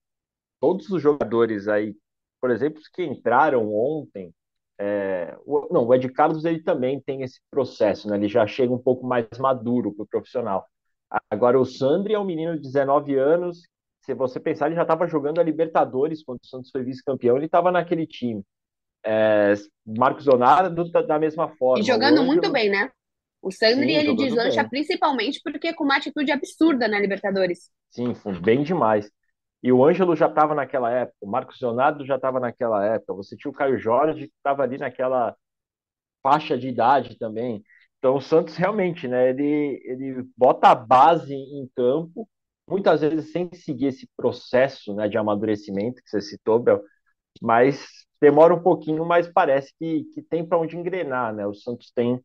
todos 0.59 0.89
os 0.91 1.03
jogadores 1.03 1.69
aí, 1.69 1.95
por 2.41 2.51
exemplo, 2.51 2.81
os 2.81 2.89
que 2.89 3.05
entraram 3.05 3.73
ontem, 3.73 4.33
é, 4.83 5.37
o, 5.45 5.69
não, 5.71 5.87
o 5.87 5.95
Ed 5.95 6.09
Carlos 6.11 6.47
ele 6.47 6.63
também 6.63 6.99
tem 6.99 7.21
esse 7.21 7.39
processo, 7.51 8.09
né? 8.09 8.17
Ele 8.17 8.29
já 8.29 8.47
chega 8.47 8.73
um 8.73 8.79
pouco 8.79 9.07
mais 9.07 9.27
maduro 9.39 9.93
para 9.93 10.05
o 10.05 10.09
profissional. 10.09 10.67
Agora 11.31 11.61
o 11.61 11.67
Sandri 11.67 12.15
é 12.15 12.19
um 12.19 12.25
menino 12.25 12.57
de 12.57 12.63
19 12.63 13.15
anos. 13.15 13.69
Se 14.01 14.15
você 14.15 14.41
pensar, 14.41 14.67
ele 14.67 14.77
já 14.77 14.83
estava 14.83 15.07
jogando 15.07 15.39
a 15.39 15.43
Libertadores 15.45 16.25
quando 16.25 16.39
o 16.43 16.47
Santos 16.47 16.71
foi 16.71 16.83
vice-campeão. 16.83 17.37
Ele 17.37 17.45
estava 17.45 17.71
naquele 17.71 18.07
time. 18.07 18.43
É, 19.05 19.53
Marcos 19.85 20.25
Leonardo 20.25 20.91
da, 20.91 21.03
da, 21.03 21.19
mesma 21.19 21.49
forma. 21.57 21.83
E 21.83 21.87
jogando 21.87 22.23
muito 22.23 22.51
bem, 22.51 22.71
né? 22.71 22.91
O 23.43 23.51
Sandri 23.51 23.93
Sim, 23.93 23.97
ele 23.97 24.17
deslancha 24.17 24.63
bem. 24.63 24.71
principalmente 24.71 25.41
porque 25.43 25.75
com 25.75 25.85
uma 25.85 25.97
atitude 25.97 26.33
absurda 26.33 26.89
na 26.89 26.99
Libertadores. 26.99 27.71
Sim, 27.91 28.15
foi 28.15 28.39
bem 28.41 28.63
demais. 28.63 29.11
E 29.63 29.73
o 29.73 29.85
Ângelo 29.85 30.17
já 30.17 30.27
estava 30.27 30.55
naquela 30.55 30.91
época, 30.91 31.17
o 31.23 31.29
Marcos 31.31 31.61
Leonardo 31.61 32.05
já 32.07 32.17
estava 32.17 32.41
naquela 32.41 32.85
época, 32.85 33.15
você 33.15 33.37
tinha 33.37 33.51
o 33.51 33.55
Caio 33.55 33.79
Jorge 33.79 34.29
que 34.29 34.35
estava 34.37 34.63
ali 34.63 34.79
naquela 34.79 35.37
faixa 36.23 36.59
de 36.59 36.69
idade 36.69 37.19
também. 37.19 37.63
Então 37.99 38.17
o 38.17 38.21
Santos 38.21 38.57
realmente, 38.57 39.07
né, 39.09 39.31
ele, 39.31 39.83
ele 39.85 40.29
bota 40.37 40.69
a 40.69 40.75
base 40.75 41.35
em 41.35 41.69
campo, 41.77 42.29
muitas 42.69 43.01
vezes 43.03 43.33
sem 43.33 43.51
seguir 43.55 43.87
esse 43.87 44.09
processo 44.17 44.95
né, 44.95 45.09
de 45.09 45.19
amadurecimento 45.19 46.03
que 46.03 46.09
você 46.11 46.21
citou, 46.21 46.59
Bel, 46.61 46.83
mas 47.43 47.89
demora 48.21 48.55
um 48.55 48.63
pouquinho, 48.63 49.05
mas 49.07 49.29
parece 49.33 49.73
que, 49.79 50.05
que 50.15 50.23
tem 50.23 50.47
para 50.47 50.59
onde 50.59 50.77
engrenar, 50.77 51.35
né? 51.35 51.47
O 51.47 51.55
Santos 51.55 51.91
tem 51.95 52.21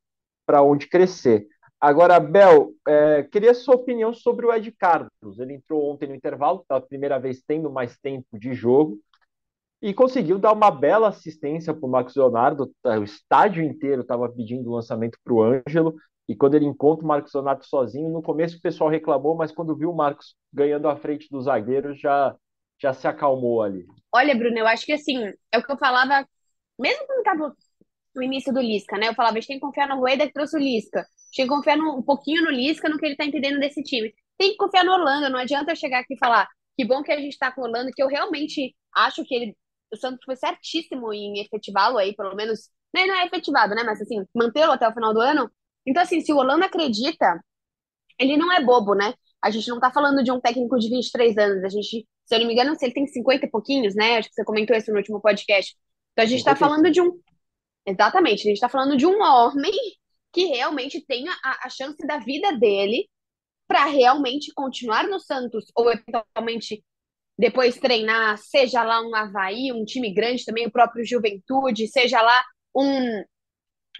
para 0.45 0.61
onde 0.63 0.87
crescer. 0.87 1.47
Agora, 1.79 2.19
Bel, 2.19 2.71
é, 2.87 3.23
queria 3.23 3.53
sua 3.53 3.75
opinião 3.75 4.13
sobre 4.13 4.45
o 4.45 4.53
Ed 4.53 4.71
Carlos. 4.71 5.39
Ele 5.39 5.53
entrou 5.53 5.91
ontem 5.91 6.07
no 6.07 6.15
intervalo, 6.15 6.65
pela 6.67 6.81
primeira 6.81 7.19
vez 7.19 7.43
tendo 7.45 7.69
mais 7.69 7.97
tempo 7.97 8.27
de 8.33 8.53
jogo, 8.53 8.99
e 9.81 9.93
conseguiu 9.93 10.39
dar 10.39 10.53
uma 10.53 10.71
bela 10.71 11.09
assistência 11.09 11.73
para 11.73 11.85
o 11.85 11.89
Marcos 11.89 12.15
Leonardo. 12.15 12.71
O 12.83 13.03
estádio 13.03 13.63
inteiro 13.63 14.01
estava 14.01 14.27
pedindo 14.29 14.69
o 14.69 14.73
lançamento 14.73 15.17
para 15.23 15.33
o 15.33 15.43
Ângelo, 15.43 15.95
e 16.27 16.35
quando 16.35 16.55
ele 16.55 16.65
encontra 16.65 17.05
o 17.05 17.07
Marcos 17.07 17.33
Leonardo 17.33 17.65
sozinho, 17.65 18.09
no 18.09 18.21
começo 18.21 18.57
o 18.57 18.61
pessoal 18.61 18.89
reclamou, 18.89 19.35
mas 19.35 19.51
quando 19.51 19.75
viu 19.75 19.91
o 19.91 19.95
Marcos 19.95 20.35
ganhando 20.51 20.87
à 20.87 20.95
frente 20.95 21.27
do 21.29 21.39
zagueiro, 21.41 21.93
já, 21.93 22.35
já 22.81 22.93
se 22.93 23.07
acalmou 23.07 23.61
ali. 23.61 23.85
Olha, 24.11 24.35
Bruno, 24.35 24.57
eu 24.57 24.65
acho 24.65 24.85
que 24.85 24.93
assim, 24.93 25.31
é 25.51 25.57
o 25.59 25.63
que 25.63 25.71
eu 25.71 25.77
falava, 25.77 26.27
mesmo 26.79 27.05
quando 27.05 27.19
estava 27.19 27.55
no 28.15 28.23
início 28.23 28.53
do 28.53 28.61
Lisca, 28.61 28.97
né? 28.97 29.09
Eu 29.09 29.15
falava, 29.15 29.37
a 29.37 29.39
gente 29.39 29.47
tem 29.47 29.57
que 29.57 29.65
confiar 29.65 29.87
no 29.87 29.97
Rueda 29.97 30.25
que 30.25 30.33
trouxe 30.33 30.55
o 30.55 30.59
Lisca. 30.59 30.99
A 30.99 31.03
gente 31.03 31.35
tem 31.35 31.47
que 31.47 31.53
confiar 31.53 31.77
no, 31.77 31.97
um 31.97 32.01
pouquinho 32.01 32.43
no 32.43 32.51
Lisca, 32.51 32.89
no 32.89 32.97
que 32.97 33.05
ele 33.05 33.13
está 33.13 33.25
entendendo 33.25 33.59
desse 33.59 33.83
time. 33.83 34.13
Tem 34.37 34.51
que 34.51 34.57
confiar 34.57 34.83
no 34.83 34.93
Orlando, 34.93 35.29
não 35.29 35.39
adianta 35.39 35.71
eu 35.71 35.75
chegar 35.75 35.99
aqui 35.99 36.13
e 36.15 36.17
falar 36.17 36.47
que 36.77 36.85
bom 36.85 37.01
que 37.03 37.11
a 37.11 37.19
gente 37.19 37.33
está 37.33 37.51
com 37.51 37.61
o 37.61 37.63
Orlando, 37.65 37.91
que 37.93 38.03
eu 38.03 38.07
realmente 38.07 38.75
acho 38.95 39.23
que 39.23 39.33
ele, 39.33 39.57
o 39.93 39.97
Santos 39.97 40.23
foi 40.25 40.35
certíssimo 40.35 41.13
em 41.13 41.39
efetivá-lo 41.39 41.97
aí, 41.97 42.15
pelo 42.15 42.35
menos, 42.35 42.69
né, 42.93 43.05
não 43.05 43.15
é 43.15 43.25
efetivado, 43.25 43.73
né? 43.75 43.83
Mas 43.83 44.01
assim, 44.01 44.25
mantê-lo 44.33 44.73
até 44.73 44.87
o 44.87 44.93
final 44.93 45.13
do 45.13 45.21
ano. 45.21 45.49
Então, 45.85 46.03
assim, 46.03 46.19
se 46.21 46.33
o 46.33 46.37
Orlando 46.37 46.65
acredita, 46.65 47.39
ele 48.19 48.37
não 48.37 48.51
é 48.51 48.63
bobo, 48.63 48.93
né? 48.95 49.13
A 49.41 49.49
gente 49.49 49.67
não 49.69 49.79
tá 49.79 49.91
falando 49.91 50.23
de 50.23 50.31
um 50.31 50.39
técnico 50.39 50.77
de 50.79 50.89
23 50.89 51.37
anos, 51.37 51.63
a 51.63 51.69
gente, 51.69 52.07
se 52.25 52.35
eu 52.35 52.39
não 52.39 52.47
me 52.47 52.53
engano, 52.53 52.75
se 52.75 52.85
ele 52.85 52.93
tem 52.93 53.07
50 53.07 53.45
e 53.45 53.49
pouquinhos, 53.49 53.95
né? 53.95 54.17
Acho 54.17 54.29
que 54.29 54.35
você 54.35 54.43
comentou 54.43 54.75
isso 54.75 54.91
no 54.91 54.97
último 54.97 55.21
podcast. 55.21 55.75
Então 56.13 56.23
a 56.23 56.27
gente 56.27 56.39
está 56.39 56.55
falando 56.55 56.89
de 56.89 57.01
um 57.01 57.11
Exatamente, 57.85 58.41
a 58.41 58.43
gente 58.43 58.53
está 58.53 58.69
falando 58.69 58.97
de 58.97 59.05
um 59.05 59.21
homem 59.21 59.71
que 60.33 60.45
realmente 60.45 61.05
tem 61.05 61.27
a, 61.29 61.65
a 61.65 61.69
chance 61.69 62.05
da 62.05 62.17
vida 62.17 62.51
dele 62.57 63.07
para 63.67 63.85
realmente 63.85 64.53
continuar 64.53 65.07
no 65.07 65.19
Santos 65.19 65.65
ou 65.75 65.91
eventualmente 65.91 66.83
depois 67.37 67.77
treinar, 67.77 68.37
seja 68.37 68.83
lá 68.83 69.01
um 69.01 69.15
Havaí, 69.15 69.71
um 69.73 69.85
time 69.85 70.13
grande 70.13 70.45
também, 70.45 70.67
o 70.67 70.71
próprio 70.71 71.05
Juventude, 71.05 71.87
seja 71.87 72.21
lá 72.21 72.43
um 72.75 73.23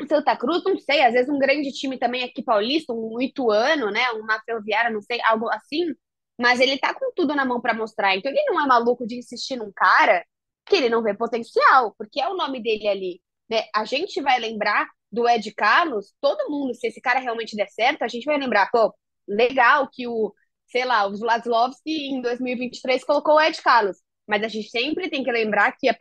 Santa 0.08 0.36
Cruz, 0.38 0.64
não 0.64 0.78
sei, 0.80 1.02
às 1.04 1.14
vezes 1.14 1.30
um 1.30 1.40
grande 1.40 1.72
time 1.72 1.98
também 1.98 2.24
aqui 2.24 2.44
paulista, 2.44 2.94
um 2.94 3.20
Ituano, 3.22 3.92
né, 3.92 4.10
uma 4.12 4.42
Ferroviária, 4.44 4.92
não 4.92 5.02
sei, 5.02 5.20
algo 5.26 5.50
assim, 5.50 5.94
mas 6.40 6.60
ele 6.60 6.78
tá 6.78 6.94
com 6.94 7.12
tudo 7.16 7.34
na 7.36 7.46
mão 7.46 7.62
para 7.62 7.74
mostrar. 7.74 8.16
Então 8.16 8.32
ele 8.32 8.44
não 8.46 8.62
é 8.62 8.68
maluco 8.68 9.08
de 9.08 9.18
insistir 9.18 9.56
num 9.58 9.72
cara 9.74 10.26
que 10.66 10.76
ele 10.76 10.90
não 10.90 11.04
vê 11.04 11.14
potencial, 11.14 11.94
porque 11.98 12.20
é 12.22 12.28
o 12.30 12.36
nome 12.36 12.62
dele 12.62 12.88
ali. 12.88 13.22
Né? 13.50 13.64
A 13.74 13.86
gente 13.86 14.22
vai 14.22 14.40
lembrar 14.40 14.88
do 15.12 15.28
Ed 15.28 15.54
Carlos, 15.54 16.14
todo 16.20 16.50
mundo, 16.50 16.74
se 16.74 16.88
esse 16.88 17.02
cara 17.02 17.20
realmente 17.20 17.56
der 17.56 17.70
certo, 17.70 18.04
a 18.04 18.08
gente 18.08 18.26
vai 18.26 18.38
lembrar, 18.38 18.70
pô, 18.72 18.94
legal 19.28 19.90
que 19.92 20.08
o, 20.08 20.34
sei 20.68 20.86
lá, 20.86 21.06
o 21.06 21.18
Vladlovski 21.18 22.10
em 22.10 22.22
2023 22.22 23.04
colocou 23.04 23.36
o 23.36 23.42
Ed 23.42 23.62
Carlos, 23.62 23.98
mas 24.28 24.44
a 24.44 24.48
gente 24.48 24.70
sempre 24.70 25.10
tem 25.10 25.24
que 25.24 25.32
lembrar 25.32 25.72
que 25.78 25.88
a 25.88 25.96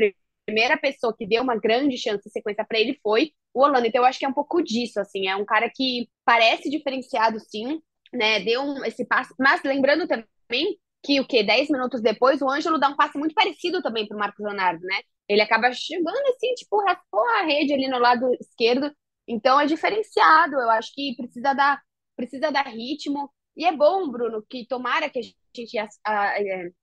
primeira 0.45 0.77
pessoa 0.77 1.15
que 1.17 1.27
deu 1.27 1.43
uma 1.43 1.57
grande 1.57 1.97
chance 1.97 2.25
de 2.25 2.31
sequência 2.31 2.65
para 2.67 2.79
ele 2.79 2.99
foi 3.03 3.33
o 3.53 3.63
Orlando. 3.63 3.87
Então 3.87 4.03
eu 4.03 4.07
acho 4.07 4.19
que 4.19 4.25
é 4.25 4.29
um 4.29 4.33
pouco 4.33 4.63
disso, 4.63 5.01
assim, 5.01 5.29
é 5.29 5.37
um 5.37 5.45
cara 5.45 5.71
que 5.75 6.09
parece 6.25 6.69
diferenciado, 6.71 7.39
sim, 7.41 7.81
né? 8.13 8.41
Deu 8.41 8.63
um, 8.63 8.85
esse 8.85 9.07
passo, 9.07 9.35
mas 9.39 9.63
lembrando 9.63 10.07
também 10.07 10.79
que 11.03 11.21
o 11.21 11.27
que 11.27 11.43
10 11.43 11.69
minutos 11.69 12.01
depois 12.01 12.41
o 12.41 12.51
Ângelo 12.51 12.79
dá 12.79 12.89
um 12.89 12.97
passe 12.97 13.19
muito 13.19 13.35
parecido 13.35 13.83
também 13.83 14.07
para 14.07 14.17
o 14.17 14.21
Marcos 14.21 14.45
Leonardo, 14.45 14.83
né? 14.87 15.01
Ele 15.29 15.41
acaba 15.43 15.73
chegando 15.73 16.27
assim, 16.29 16.55
tipo, 16.55 16.83
raspou 16.85 17.27
a 17.39 17.43
rede 17.43 17.73
ali 17.73 17.89
no 17.89 17.99
lado 17.99 18.33
esquerdo. 18.41 18.93
Então 19.27 19.61
é 19.61 19.67
diferenciado. 19.67 20.55
Eu 20.57 20.71
acho 20.71 20.93
que 20.95 21.15
precisa 21.17 21.55
dar, 21.55 21.81
precisa 22.17 22.51
dar 22.51 22.67
ritmo. 22.67 23.31
E 23.57 23.65
é 23.65 23.73
bom, 23.73 24.11
Bruno, 24.11 24.45
que 24.49 24.67
tomara 24.67 25.09
que 25.09 25.19
a 25.21 25.23
gente 25.23 25.79
é, 25.79 25.89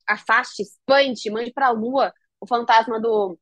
afaste, 0.08 0.64
espante, 0.64 1.30
mande 1.30 1.52
para 1.52 1.68
a 1.68 1.72
lua 1.72 2.14
o 2.40 2.48
fantasma 2.48 3.00
do, 3.00 3.38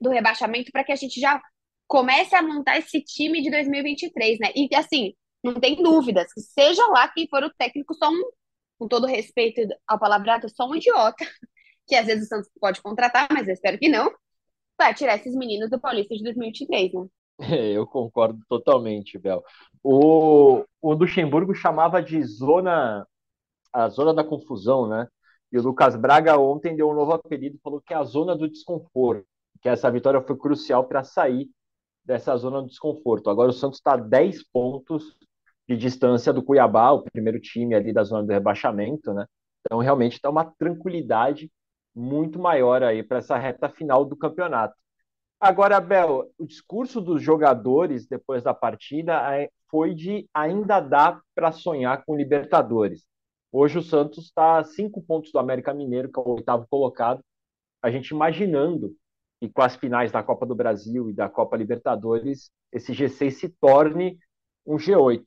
do 0.00 0.10
rebaixamento 0.10 0.70
para 0.72 0.84
que 0.84 0.92
a 0.92 0.96
gente 0.96 1.20
já 1.20 1.40
comece 1.86 2.36
a 2.36 2.42
montar 2.42 2.78
esse 2.78 3.00
time 3.02 3.42
de 3.42 3.50
2023, 3.50 4.38
né? 4.38 4.52
E 4.54 4.68
assim, 4.76 5.14
não 5.42 5.54
tem 5.54 5.82
dúvidas, 5.82 6.30
seja 6.36 6.86
lá 6.86 7.08
quem 7.08 7.28
for 7.28 7.42
o 7.42 7.52
técnico, 7.54 7.94
só 7.94 8.08
um, 8.08 8.22
com 8.78 8.86
todo 8.88 9.06
respeito 9.06 9.60
ao 9.88 9.98
palavrado, 9.98 10.48
só 10.48 10.68
um 10.68 10.76
idiota 10.76 11.26
que 11.90 11.96
às 11.96 12.06
vezes 12.06 12.26
o 12.26 12.28
Santos 12.28 12.48
pode 12.60 12.80
contratar, 12.80 13.26
mas 13.32 13.48
eu 13.48 13.52
espero 13.52 13.76
que 13.76 13.88
não, 13.88 14.12
para 14.76 14.94
tirar 14.94 15.16
esses 15.16 15.34
meninos 15.34 15.68
do 15.68 15.80
Paulista 15.80 16.14
de 16.14 16.22
2023, 16.22 16.92
né? 16.94 17.06
Eu 17.74 17.86
concordo 17.86 18.38
totalmente, 18.48 19.18
Bel. 19.18 19.42
O, 19.82 20.64
o 20.80 20.92
Luxemburgo 20.92 21.52
chamava 21.52 22.00
de 22.00 22.22
zona 22.22 23.04
a 23.72 23.88
zona 23.88 24.14
da 24.14 24.22
confusão, 24.22 24.88
né? 24.88 25.08
E 25.52 25.58
o 25.58 25.62
Lucas 25.62 25.96
Braga 25.96 26.38
ontem 26.38 26.76
deu 26.76 26.90
um 26.90 26.94
novo 26.94 27.12
apelido, 27.12 27.58
falou 27.62 27.80
que 27.80 27.92
é 27.92 27.96
a 27.96 28.04
zona 28.04 28.36
do 28.36 28.48
desconforto, 28.48 29.26
que 29.60 29.68
essa 29.68 29.90
vitória 29.90 30.20
foi 30.20 30.36
crucial 30.36 30.84
para 30.84 31.02
sair 31.02 31.48
dessa 32.04 32.36
zona 32.36 32.60
do 32.62 32.68
desconforto. 32.68 33.30
Agora 33.30 33.50
o 33.50 33.52
Santos 33.52 33.78
está 33.78 33.94
a 33.94 33.96
10 33.96 34.44
pontos 34.52 35.16
de 35.68 35.76
distância 35.76 36.32
do 36.32 36.42
Cuiabá, 36.42 36.92
o 36.92 37.02
primeiro 37.02 37.40
time 37.40 37.74
ali 37.74 37.92
da 37.92 38.04
zona 38.04 38.24
do 38.24 38.32
rebaixamento, 38.32 39.12
né? 39.12 39.26
Então 39.60 39.78
realmente 39.78 40.14
está 40.14 40.30
uma 40.30 40.44
tranquilidade 40.44 41.50
muito 41.94 42.38
maior 42.38 42.82
aí 42.82 43.02
para 43.02 43.18
essa 43.18 43.36
reta 43.36 43.68
final 43.68 44.04
do 44.04 44.16
campeonato. 44.16 44.74
Agora, 45.40 45.78
Abel, 45.78 46.30
o 46.38 46.46
discurso 46.46 47.00
dos 47.00 47.22
jogadores 47.22 48.06
depois 48.06 48.42
da 48.42 48.52
partida 48.52 49.34
é, 49.34 49.50
foi 49.70 49.94
de 49.94 50.28
ainda 50.34 50.80
dá 50.80 51.20
para 51.34 51.50
sonhar 51.50 52.04
com 52.04 52.16
Libertadores. 52.16 53.06
Hoje 53.50 53.78
o 53.78 53.82
Santos 53.82 54.26
está 54.26 54.58
a 54.58 54.64
cinco 54.64 55.02
pontos 55.02 55.32
do 55.32 55.38
América 55.38 55.72
Mineiro, 55.72 56.12
que 56.12 56.20
é 56.20 56.22
o 56.22 56.36
oitavo 56.36 56.66
colocado. 56.68 57.24
A 57.82 57.90
gente 57.90 58.10
imaginando 58.10 58.94
que 59.40 59.48
com 59.48 59.62
as 59.62 59.74
finais 59.76 60.12
da 60.12 60.22
Copa 60.22 60.44
do 60.44 60.54
Brasil 60.54 61.08
e 61.08 61.14
da 61.14 61.28
Copa 61.28 61.56
Libertadores, 61.56 62.50
esse 62.70 62.92
G6 62.92 63.30
se 63.30 63.48
torne 63.48 64.18
um 64.66 64.76
G8. 64.76 65.24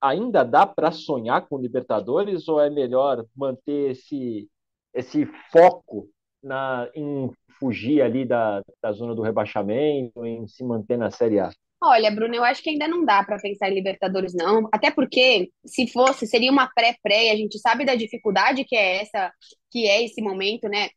Ainda 0.00 0.44
dá 0.44 0.66
para 0.66 0.92
sonhar 0.92 1.48
com 1.48 1.58
Libertadores 1.58 2.48
ou 2.48 2.60
é 2.60 2.70
melhor 2.70 3.24
manter 3.36 3.90
esse 3.90 4.48
esse 4.94 5.26
foco 5.50 6.08
na, 6.42 6.88
em 6.94 7.30
fugir 7.58 8.02
ali 8.02 8.24
da, 8.24 8.62
da 8.82 8.92
zona 8.92 9.14
do 9.14 9.22
rebaixamento, 9.22 10.24
em 10.26 10.46
se 10.48 10.64
manter 10.64 10.96
na 10.96 11.10
Série 11.10 11.38
A? 11.38 11.50
Olha, 11.84 12.10
Bruno, 12.12 12.34
eu 12.34 12.44
acho 12.44 12.62
que 12.62 12.70
ainda 12.70 12.86
não 12.86 13.04
dá 13.04 13.24
para 13.24 13.40
pensar 13.40 13.68
em 13.68 13.74
Libertadores, 13.74 14.32
não. 14.34 14.68
Até 14.72 14.90
porque, 14.90 15.50
se 15.66 15.88
fosse, 15.88 16.28
seria 16.28 16.50
uma 16.50 16.68
pré-pré, 16.72 17.30
a 17.30 17.36
gente 17.36 17.58
sabe 17.58 17.84
da 17.84 17.96
dificuldade 17.96 18.64
que 18.64 18.76
é 18.76 19.02
essa, 19.02 19.32
que 19.70 19.88
é 19.88 20.04
esse 20.04 20.22
momento, 20.22 20.68
né? 20.68 20.90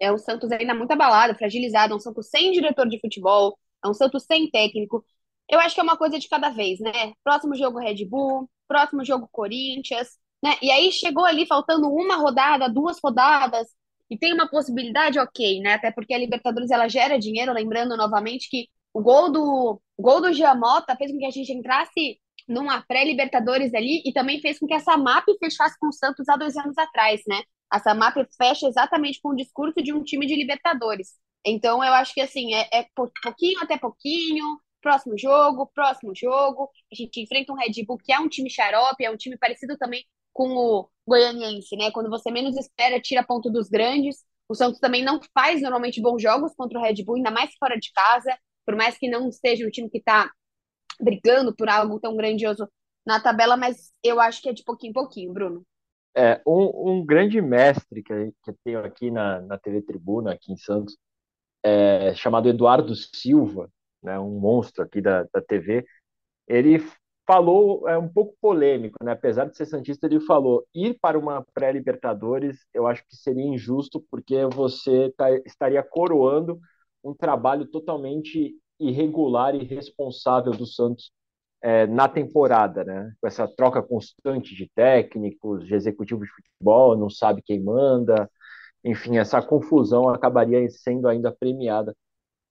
É 0.00 0.10
o 0.10 0.16
Santos 0.16 0.50
ainda 0.50 0.74
muito 0.74 0.90
abalado, 0.92 1.36
fragilizado, 1.36 1.92
é 1.92 1.96
um 1.96 2.00
Santos 2.00 2.30
sem 2.30 2.52
diretor 2.52 2.88
de 2.88 2.98
futebol, 2.98 3.58
é 3.84 3.88
um 3.88 3.92
Santos 3.92 4.24
sem 4.24 4.50
técnico. 4.50 5.04
Eu 5.46 5.60
acho 5.60 5.74
que 5.74 5.80
é 5.80 5.84
uma 5.84 5.98
coisa 5.98 6.18
de 6.18 6.26
cada 6.28 6.48
vez, 6.48 6.80
né? 6.80 7.12
Próximo 7.22 7.54
jogo 7.54 7.78
Red 7.78 8.06
Bull, 8.06 8.48
próximo 8.66 9.04
jogo 9.04 9.28
Corinthians, 9.30 10.08
né? 10.42 10.56
E 10.62 10.70
aí 10.70 10.90
chegou 10.92 11.24
ali 11.24 11.46
faltando 11.46 11.88
uma 11.88 12.16
rodada, 12.16 12.68
duas 12.68 12.98
rodadas, 13.02 13.68
e 14.10 14.18
tem 14.18 14.32
uma 14.34 14.48
possibilidade, 14.48 15.18
ok, 15.18 15.60
né? 15.60 15.74
Até 15.74 15.92
porque 15.92 16.12
a 16.12 16.18
Libertadores 16.18 16.70
ela 16.70 16.88
gera 16.88 17.18
dinheiro, 17.18 17.52
lembrando 17.52 17.96
novamente 17.96 18.48
que 18.50 18.66
o 18.92 19.00
gol 19.00 19.30
do 19.30 19.80
o 19.96 20.02
gol 20.02 20.20
do 20.20 20.32
Giamota 20.32 20.96
fez 20.96 21.12
com 21.12 21.18
que 21.18 21.26
a 21.26 21.30
gente 21.30 21.52
entrasse 21.52 22.18
numa 22.48 22.82
pré-Libertadores 22.82 23.72
ali 23.74 24.02
e 24.04 24.12
também 24.12 24.40
fez 24.40 24.58
com 24.58 24.66
que 24.66 24.74
a 24.74 24.80
Samap 24.80 25.26
fechasse 25.38 25.78
com 25.78 25.88
o 25.88 25.92
Santos 25.92 26.28
há 26.28 26.36
dois 26.36 26.56
anos 26.56 26.76
atrás, 26.76 27.20
né? 27.28 27.40
A 27.70 27.78
Samap 27.78 28.16
fecha 28.36 28.66
exatamente 28.66 29.20
com 29.22 29.30
o 29.30 29.36
discurso 29.36 29.80
de 29.82 29.92
um 29.92 30.02
time 30.02 30.26
de 30.26 30.34
Libertadores. 30.34 31.10
Então 31.44 31.84
eu 31.84 31.92
acho 31.94 32.12
que 32.14 32.20
assim, 32.20 32.54
é, 32.54 32.68
é 32.72 32.86
pouquinho 32.94 33.60
até 33.62 33.78
pouquinho, 33.78 34.58
próximo 34.82 35.16
jogo, 35.16 35.70
próximo 35.72 36.12
jogo. 36.16 36.68
A 36.92 36.96
gente 36.96 37.20
enfrenta 37.20 37.52
um 37.52 37.56
Red 37.56 37.84
Bull 37.86 37.98
que 37.98 38.12
é 38.12 38.18
um 38.18 38.28
time 38.28 38.50
xarope, 38.50 39.04
é 39.04 39.10
um 39.10 39.16
time 39.16 39.36
parecido 39.38 39.76
também 39.78 40.04
com 40.40 40.56
o 40.56 40.88
goianiense, 41.06 41.76
né? 41.76 41.90
Quando 41.90 42.08
você 42.08 42.30
menos 42.30 42.56
espera, 42.56 42.98
tira 42.98 43.22
ponto 43.22 43.50
dos 43.50 43.68
grandes. 43.68 44.24
O 44.48 44.54
Santos 44.54 44.80
também 44.80 45.04
não 45.04 45.20
faz 45.34 45.60
normalmente 45.60 46.00
bons 46.00 46.22
jogos 46.22 46.54
contra 46.54 46.78
o 46.78 46.82
Red 46.82 47.04
Bull, 47.04 47.16
ainda 47.16 47.30
mais 47.30 47.50
fora 47.58 47.78
de 47.78 47.92
casa, 47.92 48.34
por 48.64 48.74
mais 48.74 48.96
que 48.96 49.06
não 49.06 49.28
esteja 49.28 49.66
um 49.66 49.70
time 49.70 49.90
que 49.90 49.98
está 49.98 50.30
brigando 50.98 51.54
por 51.54 51.68
algo 51.68 52.00
tão 52.00 52.16
grandioso 52.16 52.66
na 53.04 53.20
tabela, 53.20 53.54
mas 53.54 53.92
eu 54.02 54.18
acho 54.18 54.40
que 54.40 54.48
é 54.48 54.54
de 54.54 54.64
pouquinho 54.64 54.92
em 54.92 54.94
pouquinho, 54.94 55.30
Bruno. 55.30 55.62
É, 56.16 56.40
um, 56.46 56.90
um 56.90 57.04
grande 57.04 57.38
mestre 57.42 58.02
que, 58.02 58.32
que 58.42 58.50
eu 58.50 58.56
tenho 58.64 58.78
aqui 58.82 59.10
na, 59.10 59.42
na 59.42 59.58
TV 59.58 59.82
Tribuna, 59.82 60.32
aqui 60.32 60.52
em 60.52 60.56
Santos, 60.56 60.96
é, 61.62 62.14
chamado 62.14 62.48
Eduardo 62.48 62.94
Silva, 62.96 63.70
né, 64.02 64.18
um 64.18 64.40
monstro 64.40 64.82
aqui 64.82 65.02
da, 65.02 65.24
da 65.24 65.42
TV, 65.42 65.84
ele 66.48 66.82
falou, 67.30 67.88
é 67.88 67.96
um 67.96 68.08
pouco 68.08 68.34
polêmico, 68.40 68.96
né? 69.04 69.12
apesar 69.12 69.44
de 69.44 69.56
ser 69.56 69.64
Santista, 69.64 70.06
ele 70.06 70.18
falou: 70.18 70.66
ir 70.74 70.98
para 71.00 71.16
uma 71.16 71.46
pré-Libertadores 71.54 72.66
eu 72.74 72.88
acho 72.88 73.06
que 73.06 73.14
seria 73.14 73.44
injusto, 73.44 74.04
porque 74.10 74.44
você 74.46 75.14
tá, 75.16 75.30
estaria 75.46 75.80
coroando 75.80 76.58
um 77.04 77.14
trabalho 77.14 77.66
totalmente 77.66 78.56
irregular 78.80 79.54
e 79.54 79.62
irresponsável 79.62 80.50
do 80.50 80.66
Santos 80.66 81.12
é, 81.62 81.86
na 81.86 82.08
temporada, 82.08 82.82
né? 82.82 83.12
Com 83.20 83.28
essa 83.28 83.46
troca 83.46 83.80
constante 83.80 84.52
de 84.56 84.68
técnicos, 84.74 85.64
de 85.64 85.74
executivos 85.74 86.26
de 86.26 86.34
futebol, 86.34 86.96
não 86.96 87.08
sabe 87.08 87.42
quem 87.42 87.62
manda, 87.62 88.28
enfim, 88.82 89.18
essa 89.18 89.40
confusão 89.40 90.08
acabaria 90.08 90.68
sendo 90.68 91.06
ainda 91.06 91.30
premiada 91.30 91.94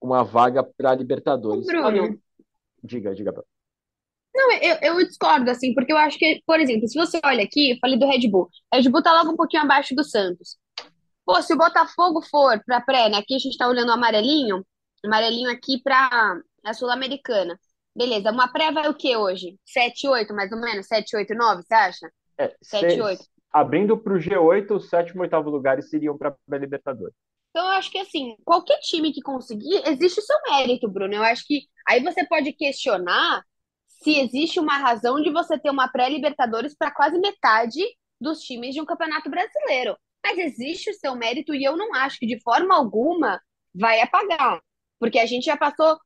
uma 0.02 0.24
vaga 0.24 0.64
para 0.64 0.92
a 0.92 0.96
Libertadores. 0.96 1.66
Bruno. 1.66 2.18
Diga, 2.82 3.14
diga. 3.14 3.34
Não, 4.34 4.52
eu, 4.54 4.78
eu 4.82 5.08
discordo, 5.08 5.50
assim, 5.50 5.74
porque 5.74 5.92
eu 5.92 5.98
acho 5.98 6.18
que, 6.18 6.42
por 6.46 6.60
exemplo, 6.60 6.88
se 6.88 6.98
você 6.98 7.20
olha 7.24 7.44
aqui, 7.44 7.72
eu 7.72 7.78
falei 7.82 7.98
do 7.98 8.08
Red 8.08 8.28
Bull. 8.30 8.50
Red 8.74 8.90
Bull 8.90 9.02
tá 9.02 9.12
logo 9.14 9.32
um 9.32 9.36
pouquinho 9.36 9.64
abaixo 9.64 9.96
do 9.96 10.04
Santos. 10.04 10.58
Pô, 11.26 11.42
se 11.42 11.54
o 11.54 11.58
Botafogo 11.58 12.22
for 12.22 12.62
pra 12.66 12.82
pré, 12.82 13.10
né? 13.10 13.18
Aqui 13.18 13.36
a 13.36 13.40
gente 13.40 13.58
tá 13.58 13.68
olhando 13.68 13.90
o 13.90 13.94
amarelinho, 13.94 14.66
amarelinho 15.04 15.50
aqui 15.52 15.82
pra 15.82 16.40
a 16.64 16.74
Sul-Americana. 16.74 17.60
Beleza, 17.96 18.32
uma 18.32 18.48
pré 18.48 18.72
vai 18.72 18.88
o 18.88 18.94
que 18.94 19.16
hoje? 19.16 19.58
7, 19.66 20.08
8, 20.08 20.34
mais 20.34 20.52
ou 20.52 20.60
menos? 20.60 20.88
7, 20.88 21.16
8, 21.16 21.34
9, 21.34 21.64
você 21.64 21.74
acha? 21.74 22.12
É, 22.38 22.56
7, 22.62 23.02
8. 23.02 23.24
Abrindo 23.52 23.98
para 23.98 24.14
o 24.14 24.20
G8, 24.20 24.72
os 24.72 24.90
sétimo 24.90 25.22
e 25.22 25.26
oitavo 25.26 25.50
lugares 25.50 25.90
seriam 25.90 26.18
para 26.18 26.36
a 26.52 26.58
Libertadores. 26.58 27.16
Então, 27.50 27.66
eu 27.66 27.72
acho 27.72 27.92
que, 27.92 27.98
assim, 27.98 28.36
qualquer 28.46 28.80
time 28.80 29.12
que 29.12 29.22
conseguir, 29.22 29.82
existe 29.88 30.20
o 30.20 30.24
seu 30.24 30.38
mérito, 30.48 30.88
Bruno. 30.88 31.16
Eu 31.16 31.24
acho 31.24 31.44
que 31.48 31.64
aí 31.88 32.02
você 32.02 32.26
pode 32.28 32.54
questionar 32.54 33.44
se 34.02 34.20
existe 34.20 34.60
uma 34.60 34.78
razão 34.78 35.22
de 35.22 35.30
você 35.30 35.58
ter 35.60 35.70
uma 35.70 35.88
pré-Libertadores 35.88 36.76
para 36.76 36.92
quase 36.92 37.20
metade 37.20 37.82
dos 38.20 38.40
times 38.42 38.74
de 38.74 38.82
um 38.82 38.86
campeonato 38.86 39.30
brasileiro. 39.30 39.98
Mas 40.24 40.38
existe 40.38 40.90
o 40.90 40.94
seu 40.94 41.16
mérito 41.16 41.54
e 41.54 41.64
eu 41.64 41.78
não 41.78 41.94
acho 41.96 42.20
que 42.20 42.28
de 42.28 42.42
forma 42.42 42.76
alguma 42.76 43.42
vai 43.74 44.02
apagar. 44.02 44.62
Porque 45.00 45.20
a 45.20 45.26
gente 45.26 45.46
já 45.46 45.58
passou, 45.58 45.98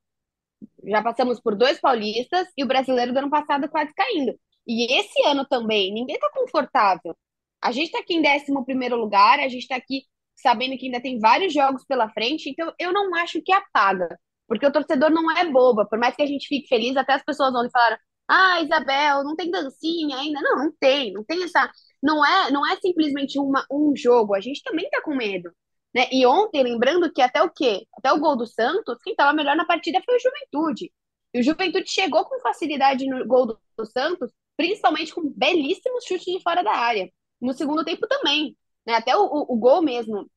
já 0.84 1.02
passamos 1.02 1.40
por 1.40 1.56
dois 1.56 1.80
paulistas 1.80 2.48
e 2.56 2.64
o 2.64 2.66
brasileiro 2.66 3.12
do 3.12 3.18
ano 3.18 3.30
passado 3.30 3.68
quase 3.68 3.92
caindo. 3.94 4.38
E 4.66 4.98
esse 4.98 5.22
ano 5.26 5.44
também, 5.44 5.92
ninguém 5.92 6.16
está 6.16 6.30
confortável. 6.30 7.16
A 7.62 7.72
gente 7.72 7.86
está 7.86 7.98
aqui 8.00 8.14
em 8.14 8.20
11 8.20 8.64
primeiro 8.64 8.96
lugar, 8.96 9.38
a 9.40 9.48
gente 9.48 9.62
está 9.62 9.76
aqui 9.76 10.04
sabendo 10.36 10.76
que 10.76 10.86
ainda 10.86 11.00
tem 11.00 11.18
vários 11.18 11.52
jogos 11.52 11.84
pela 11.84 12.10
frente, 12.10 12.50
então 12.50 12.72
eu 12.78 12.92
não 12.92 13.14
acho 13.14 13.40
que 13.40 13.52
apaga, 13.52 14.18
porque 14.48 14.66
o 14.66 14.72
torcedor 14.72 15.10
não 15.10 15.30
é 15.30 15.44
boba, 15.50 15.86
por 15.86 15.98
mais 15.98 16.14
que 16.16 16.22
a 16.22 16.26
gente 16.26 16.48
fique 16.48 16.68
feliz, 16.68 16.96
até 16.96 17.14
as 17.14 17.24
pessoas 17.24 17.54
ontem 17.54 17.70
falaram, 17.70 17.96
ah, 18.28 18.60
Isabel, 18.62 19.24
não 19.24 19.36
tem 19.36 19.50
dancinha 19.50 20.16
ainda, 20.16 20.40
não, 20.40 20.56
não 20.64 20.72
tem, 20.78 21.12
não 21.12 21.24
tem 21.24 21.44
essa, 21.44 21.70
não 22.02 22.24
é, 22.24 22.50
não 22.50 22.66
é 22.66 22.76
simplesmente 22.76 23.38
uma, 23.38 23.66
um 23.70 23.94
jogo, 23.96 24.34
a 24.34 24.40
gente 24.40 24.62
também 24.62 24.88
tá 24.90 25.02
com 25.02 25.14
medo, 25.14 25.50
né, 25.94 26.08
e 26.12 26.26
ontem, 26.26 26.62
lembrando 26.62 27.12
que 27.12 27.22
até 27.22 27.42
o 27.42 27.50
quê? 27.50 27.86
Até 27.96 28.12
o 28.12 28.18
gol 28.18 28.36
do 28.36 28.46
Santos, 28.46 28.98
quem 29.02 29.14
tava 29.14 29.32
melhor 29.32 29.56
na 29.56 29.64
partida 29.64 30.02
foi 30.04 30.16
o 30.16 30.20
Juventude, 30.20 30.92
e 31.34 31.40
o 31.40 31.42
Juventude 31.42 31.90
chegou 31.90 32.24
com 32.24 32.40
facilidade 32.40 33.06
no 33.06 33.26
gol 33.26 33.46
do, 33.46 33.58
do 33.76 33.84
Santos, 33.86 34.30
principalmente 34.56 35.12
com 35.12 35.28
belíssimos 35.36 36.04
chutes 36.04 36.32
de 36.32 36.40
fora 36.42 36.62
da 36.62 36.72
área, 36.72 37.10
no 37.40 37.52
segundo 37.52 37.84
tempo 37.84 38.06
também, 38.06 38.56
né? 38.86 38.94
Até 38.94 39.16
o, 39.16 39.24
o, 39.24 39.54
o 39.54 39.56
gol 39.56 39.82
mesmo 39.82 40.30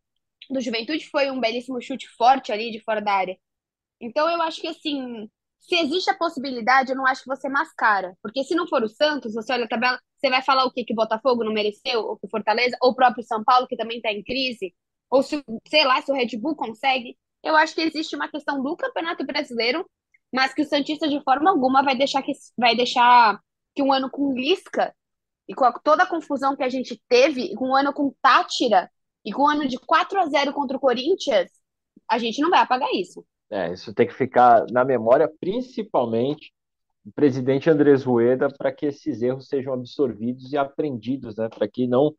do 0.49 0.61
Juventude 0.61 1.09
foi 1.09 1.29
um 1.29 1.39
belíssimo 1.39 1.81
chute 1.81 2.07
forte 2.17 2.51
ali 2.51 2.71
de 2.71 2.79
fora 2.81 3.01
da 3.01 3.13
área. 3.13 3.37
Então 4.01 4.29
eu 4.29 4.41
acho 4.41 4.61
que 4.61 4.67
assim, 4.67 5.29
se 5.59 5.75
existe 5.75 6.09
a 6.09 6.17
possibilidade, 6.17 6.91
eu 6.91 6.97
não 6.97 7.05
acho 7.05 7.23
que 7.23 7.27
você 7.27 7.49
mascara. 7.49 8.15
Porque 8.21 8.43
se 8.43 8.55
não 8.55 8.67
for 8.67 8.83
o 8.83 8.89
Santos, 8.89 9.33
você 9.33 9.53
olha 9.53 9.65
a 9.65 9.67
tabela, 9.67 9.99
você 10.17 10.29
vai 10.29 10.41
falar 10.41 10.65
o 10.65 10.71
quê? 10.71 10.83
Que 10.85 10.93
o 10.93 10.95
Botafogo 10.95 11.43
não 11.43 11.53
mereceu, 11.53 12.01
ou 12.01 12.17
que 12.17 12.25
o 12.27 12.29
Fortaleza, 12.29 12.77
ou 12.81 12.91
o 12.91 12.95
próprio 12.95 13.23
São 13.23 13.43
Paulo, 13.43 13.67
que 13.67 13.77
também 13.77 13.97
está 13.97 14.11
em 14.11 14.23
crise, 14.23 14.73
ou 15.09 15.23
se, 15.23 15.43
sei 15.67 15.85
lá, 15.85 16.01
se 16.01 16.11
o 16.11 16.15
Red 16.15 16.37
Bull 16.37 16.55
consegue. 16.55 17.17
Eu 17.43 17.55
acho 17.55 17.75
que 17.75 17.81
existe 17.81 18.15
uma 18.15 18.29
questão 18.29 18.61
do 18.61 18.75
Campeonato 18.75 19.25
Brasileiro, 19.25 19.85
mas 20.33 20.53
que 20.53 20.61
o 20.61 20.65
Santista 20.65 21.07
de 21.07 21.21
forma 21.23 21.49
alguma 21.49 21.83
vai 21.83 21.95
deixar 21.97 22.21
que 22.23 22.33
vai 22.57 22.75
deixar 22.75 23.39
que 23.75 23.81
um 23.83 23.93
ano 23.93 24.09
com 24.09 24.33
Lisca 24.33 24.93
e 25.47 25.53
com 25.53 25.65
a, 25.65 25.71
toda 25.71 26.03
a 26.03 26.07
confusão 26.07 26.55
que 26.55 26.63
a 26.63 26.69
gente 26.69 27.01
teve, 27.07 27.53
com 27.55 27.69
um 27.69 27.75
ano 27.75 27.93
com 27.93 28.13
Tátira, 28.21 28.89
e 29.27 29.31
com 29.31 29.43
um 29.43 29.49
ano 29.49 29.67
de 29.67 29.77
4 29.77 30.19
a 30.21 30.25
0 30.25 30.53
contra 30.53 30.77
o 30.77 30.79
Corinthians, 30.79 31.51
a 32.09 32.17
gente 32.17 32.41
não 32.41 32.49
vai 32.49 32.61
apagar 32.61 32.89
isso. 32.93 33.25
É, 33.49 33.71
isso 33.73 33.93
tem 33.93 34.07
que 34.07 34.13
ficar 34.13 34.65
na 34.71 34.83
memória, 34.83 35.31
principalmente 35.39 36.53
do 37.03 37.11
presidente 37.13 37.69
Andrés 37.69 38.03
Rueda, 38.03 38.49
para 38.49 38.71
que 38.71 38.85
esses 38.85 39.21
erros 39.21 39.47
sejam 39.47 39.73
absorvidos 39.73 40.51
e 40.51 40.57
aprendidos, 40.57 41.37
né, 41.37 41.47
para 41.47 41.67
que 41.67 41.87
não 41.87 42.13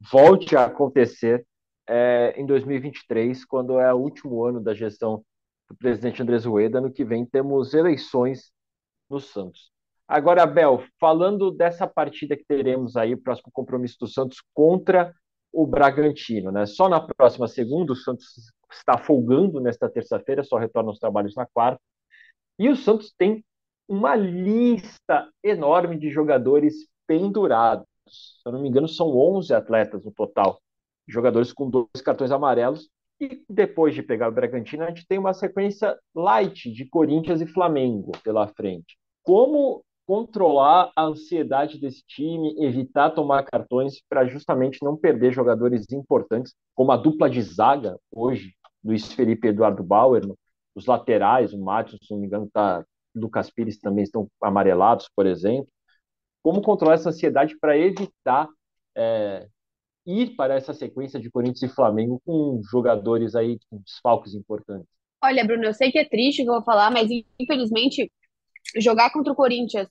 volte 0.00 0.56
a 0.56 0.66
acontecer 0.66 1.44
é, 1.88 2.32
em 2.36 2.46
2023, 2.46 3.44
quando 3.44 3.80
é 3.80 3.92
o 3.92 3.98
último 3.98 4.44
ano 4.44 4.60
da 4.60 4.72
gestão 4.72 5.24
do 5.68 5.76
presidente 5.76 6.22
Andrés 6.22 6.44
Rueda. 6.44 6.80
No 6.80 6.92
que 6.92 7.04
vem 7.04 7.26
temos 7.26 7.74
eleições 7.74 8.52
no 9.08 9.18
Santos. 9.18 9.72
Agora, 10.06 10.42
Abel, 10.42 10.84
falando 10.98 11.50
dessa 11.50 11.86
partida 11.86 12.36
que 12.36 12.44
teremos 12.44 12.96
aí, 12.96 13.14
o 13.14 13.20
próximo 13.20 13.50
compromisso 13.52 13.98
do 14.00 14.08
Santos 14.08 14.38
contra 14.54 15.12
o 15.52 15.66
Bragantino, 15.66 16.50
né? 16.50 16.66
Só 16.66 16.88
na 16.88 17.00
próxima 17.00 17.48
segunda, 17.48 17.92
o 17.92 17.96
Santos 17.96 18.52
está 18.72 18.98
folgando 18.98 19.60
nesta 19.60 19.88
terça-feira, 19.88 20.44
só 20.44 20.56
retorna 20.56 20.90
aos 20.90 20.98
trabalhos 20.98 21.34
na 21.34 21.46
quarta. 21.46 21.80
E 22.58 22.68
o 22.68 22.76
Santos 22.76 23.12
tem 23.16 23.44
uma 23.88 24.14
lista 24.14 25.28
enorme 25.42 25.98
de 25.98 26.10
jogadores 26.10 26.74
pendurados. 27.06 27.86
Se 28.06 28.46
eu 28.46 28.52
não 28.52 28.60
me 28.60 28.68
engano, 28.68 28.88
são 28.88 29.08
11 29.08 29.52
atletas 29.52 30.04
no 30.04 30.12
total, 30.12 30.60
jogadores 31.08 31.52
com 31.52 31.68
dois 31.68 32.02
cartões 32.04 32.30
amarelos. 32.30 32.88
E 33.20 33.42
depois 33.48 33.94
de 33.94 34.02
pegar 34.02 34.28
o 34.28 34.32
Bragantino, 34.32 34.84
a 34.84 34.88
gente 34.88 35.06
tem 35.06 35.18
uma 35.18 35.34
sequência 35.34 35.98
light 36.14 36.70
de 36.72 36.86
Corinthians 36.86 37.40
e 37.40 37.46
Flamengo 37.46 38.12
pela 38.22 38.46
frente. 38.48 38.96
Como 39.22 39.84
controlar 40.06 40.90
a 40.96 41.04
ansiedade 41.04 41.78
desse 41.78 42.02
time, 42.04 42.54
evitar 42.58 43.10
tomar 43.10 43.44
cartões 43.44 44.02
para 44.08 44.26
justamente 44.26 44.82
não 44.82 44.96
perder 44.96 45.32
jogadores 45.32 45.86
importantes, 45.92 46.52
como 46.74 46.90
a 46.90 46.96
dupla 46.96 47.30
de 47.30 47.40
zaga 47.42 47.96
hoje, 48.10 48.52
Luiz 48.84 49.12
Felipe 49.12 49.46
e 49.46 49.50
Eduardo 49.50 49.82
Bauer, 49.82 50.22
os 50.74 50.86
laterais, 50.86 51.52
o 51.52 51.58
Matheus, 51.58 52.00
se 52.02 52.12
não 52.12 52.20
me 52.20 52.26
engano, 52.26 52.48
tá, 52.52 52.84
Lucas 53.14 53.50
Pires 53.50 53.78
também 53.78 54.04
estão 54.04 54.28
amarelados, 54.42 55.08
por 55.14 55.26
exemplo. 55.26 55.68
Como 56.42 56.62
controlar 56.62 56.94
essa 56.94 57.10
ansiedade 57.10 57.58
para 57.58 57.76
evitar 57.76 58.48
é, 58.96 59.46
ir 60.06 60.34
para 60.36 60.54
essa 60.54 60.72
sequência 60.72 61.20
de 61.20 61.30
Corinthians 61.30 61.70
e 61.70 61.74
Flamengo 61.74 62.20
com 62.24 62.60
jogadores 62.70 63.34
aí 63.34 63.58
com 63.68 63.78
desfalques 63.78 64.34
importantes? 64.34 64.88
Olha, 65.22 65.44
Bruno, 65.44 65.64
eu 65.64 65.74
sei 65.74 65.92
que 65.92 65.98
é 65.98 66.08
triste 66.08 66.40
o 66.40 66.44
que 66.44 66.50
eu 66.50 66.54
vou 66.54 66.64
falar, 66.64 66.90
mas 66.90 67.10
infelizmente 67.38 68.10
jogar 68.78 69.12
contra 69.12 69.32
o 69.32 69.36
Corinthians 69.36 69.88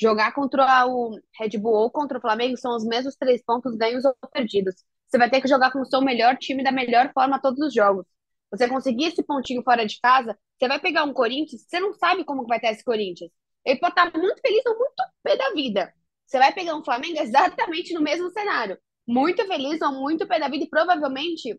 jogar 0.00 0.32
contra 0.32 0.86
o 0.86 1.18
Red 1.38 1.58
Bull 1.58 1.74
ou 1.74 1.90
contra 1.90 2.16
o 2.16 2.20
Flamengo 2.20 2.56
são 2.56 2.74
os 2.74 2.84
mesmos 2.84 3.14
três 3.16 3.42
pontos 3.44 3.76
ganhos 3.76 4.04
ou 4.04 4.14
perdidos. 4.32 4.74
Você 5.06 5.18
vai 5.18 5.28
ter 5.28 5.42
que 5.42 5.48
jogar 5.48 5.70
com 5.70 5.80
o 5.80 5.84
seu 5.84 6.00
melhor 6.00 6.36
time 6.38 6.64
da 6.64 6.72
melhor 6.72 7.12
forma 7.12 7.40
todos 7.40 7.60
os 7.60 7.74
jogos. 7.74 8.06
Você 8.50 8.68
conseguir 8.68 9.06
esse 9.06 9.22
pontinho 9.22 9.62
fora 9.62 9.86
de 9.86 9.98
casa, 10.00 10.38
você 10.58 10.68
vai 10.68 10.80
pegar 10.80 11.04
um 11.04 11.12
Corinthians, 11.12 11.64
você 11.66 11.80
não 11.80 11.92
sabe 11.94 12.24
como 12.24 12.46
vai 12.46 12.58
estar 12.58 12.72
esse 12.72 12.84
Corinthians. 12.84 13.30
Ele 13.64 13.78
pode 13.78 13.92
estar 13.92 14.12
muito 14.18 14.40
feliz 14.40 14.62
ou 14.66 14.78
muito 14.78 14.94
pé 15.22 15.36
da 15.36 15.50
vida. 15.52 15.92
Você 16.26 16.38
vai 16.38 16.52
pegar 16.52 16.76
um 16.76 16.84
Flamengo 16.84 17.18
exatamente 17.20 17.92
no 17.94 18.00
mesmo 18.00 18.30
cenário. 18.30 18.78
Muito 19.06 19.46
feliz 19.46 19.80
ou 19.82 19.92
muito 19.92 20.26
pé 20.26 20.38
da 20.38 20.48
vida 20.48 20.64
e 20.64 20.68
provavelmente, 20.68 21.58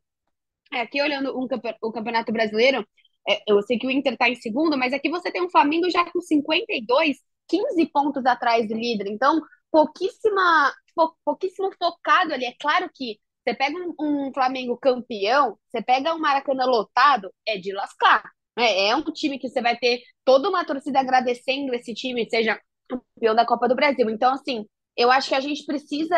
é, 0.74 0.82
aqui 0.82 1.02
olhando 1.02 1.38
um, 1.38 1.48
o 1.82 1.92
Campeonato 1.92 2.32
Brasileiro, 2.32 2.86
é, 3.28 3.42
eu 3.48 3.62
sei 3.62 3.78
que 3.78 3.88
o 3.88 3.92
Inter 3.92 4.14
está 4.14 4.30
em 4.30 4.36
segundo, 4.36 4.78
mas 4.78 4.94
aqui 4.94 5.10
você 5.10 5.32
tem 5.32 5.44
um 5.44 5.50
Flamengo 5.50 5.90
já 5.90 6.10
com 6.12 6.20
52 6.22 7.18
15 7.48 7.86
pontos 7.88 8.26
atrás 8.26 8.68
do 8.68 8.74
líder. 8.76 9.08
Então, 9.08 9.42
pouquíssima, 9.70 10.74
pouquíssimo 11.26 11.70
focado 11.78 12.34
ali. 12.34 12.46
É 12.46 12.56
claro 12.60 12.90
que 12.94 13.20
você 13.44 13.56
pega 13.56 13.76
um, 13.76 13.94
um 14.00 14.34
Flamengo 14.34 14.78
campeão, 14.78 15.58
você 15.70 15.82
pega 15.82 16.14
um 16.14 16.20
Maracanã 16.20 16.66
lotado, 16.66 17.34
é 17.48 17.58
de 17.58 17.74
lascar. 17.74 18.24
Né? 18.58 18.88
É 18.88 18.96
um 18.96 19.04
time 19.04 19.40
que 19.40 19.50
você 19.50 19.62
vai 19.62 19.78
ter 19.78 20.02
toda 20.24 20.50
uma 20.50 20.66
torcida 20.66 21.00
agradecendo 21.00 21.74
esse 21.74 21.94
time, 21.94 22.30
seja 22.30 22.60
campeão 22.88 23.36
da 23.36 23.46
Copa 23.46 23.68
do 23.68 23.76
Brasil. 23.76 24.10
Então, 24.10 24.34
assim, 24.34 24.66
eu 24.96 25.12
acho 25.12 25.30
que 25.30 25.36
a 25.36 25.40
gente 25.40 25.66
precisa 25.66 26.16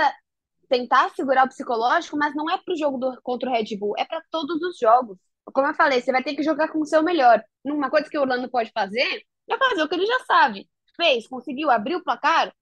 tentar 0.69 1.09
segurar 1.11 1.45
o 1.45 1.49
psicológico, 1.49 2.17
mas 2.17 2.35
não 2.35 2.49
é 2.49 2.57
pro 2.57 2.75
jogo 2.75 2.97
do, 2.97 3.21
contra 3.21 3.49
o 3.49 3.53
Red 3.53 3.77
Bull, 3.77 3.93
é 3.97 4.05
para 4.05 4.21
todos 4.31 4.61
os 4.61 4.77
jogos. 4.77 5.17
Como 5.53 5.67
eu 5.67 5.73
falei, 5.75 6.01
você 6.01 6.11
vai 6.11 6.23
ter 6.23 6.35
que 6.35 6.43
jogar 6.43 6.69
com 6.69 6.79
o 6.79 6.85
seu 6.85 7.03
melhor. 7.03 7.43
Uma 7.63 7.89
coisa 7.89 8.09
que 8.09 8.17
o 8.17 8.21
Orlando 8.21 8.49
pode 8.49 8.71
fazer 8.71 9.23
é 9.49 9.57
fazer 9.57 9.83
o 9.83 9.89
que 9.89 9.95
ele 9.95 10.05
já 10.05 10.19
sabe 10.25 10.67
fez, 10.95 11.27
conseguiu 11.27 11.69
abrir 11.69 11.95
o 11.95 12.03
placar, 12.03 12.53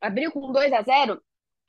abriu 0.00 0.30
com 0.32 0.52
2 0.52 0.72
a 0.72 0.82
0 0.82 1.22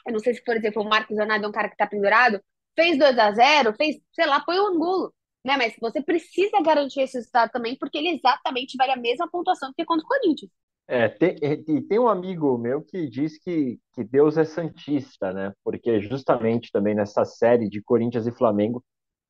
Eu 0.05 0.13
não 0.13 0.19
sei 0.19 0.33
se, 0.33 0.43
por 0.43 0.55
exemplo, 0.55 0.81
o 0.81 0.89
Marcos 0.89 1.17
Leonardo 1.17 1.45
é 1.45 1.49
um 1.49 1.51
cara 1.51 1.69
que 1.69 1.77
tá 1.77 1.87
pendurado, 1.87 2.41
fez 2.75 2.97
2 2.97 3.17
a 3.17 3.31
0 3.31 3.73
fez, 3.75 3.97
sei 4.13 4.25
lá, 4.25 4.39
põe 4.41 4.57
o 4.59 4.63
um 4.63 4.67
Angulo. 4.67 5.13
Né? 5.43 5.57
Mas 5.57 5.75
você 5.79 6.01
precisa 6.01 6.61
garantir 6.61 7.01
esse 7.01 7.17
resultado 7.17 7.51
também, 7.51 7.77
porque 7.77 7.97
ele 7.97 8.09
exatamente 8.09 8.75
vale 8.77 8.91
a 8.91 8.97
mesma 8.97 9.29
pontuação 9.29 9.71
que 9.75 9.85
contra 9.85 10.03
o 10.03 10.07
Corinthians. 10.07 10.51
É, 10.87 11.09
tem, 11.09 11.35
e 11.41 11.81
tem 11.81 11.97
um 11.97 12.07
amigo 12.07 12.57
meu 12.59 12.81
que 12.81 13.07
diz 13.07 13.39
que, 13.39 13.79
que 13.93 14.03
Deus 14.03 14.37
é 14.37 14.45
santista, 14.45 15.33
né? 15.33 15.51
Porque 15.63 15.99
justamente 15.99 16.71
também 16.71 16.93
nessa 16.93 17.25
série 17.25 17.67
de 17.67 17.81
Corinthians 17.81 18.27
e 18.27 18.31
Flamengo 18.31 18.83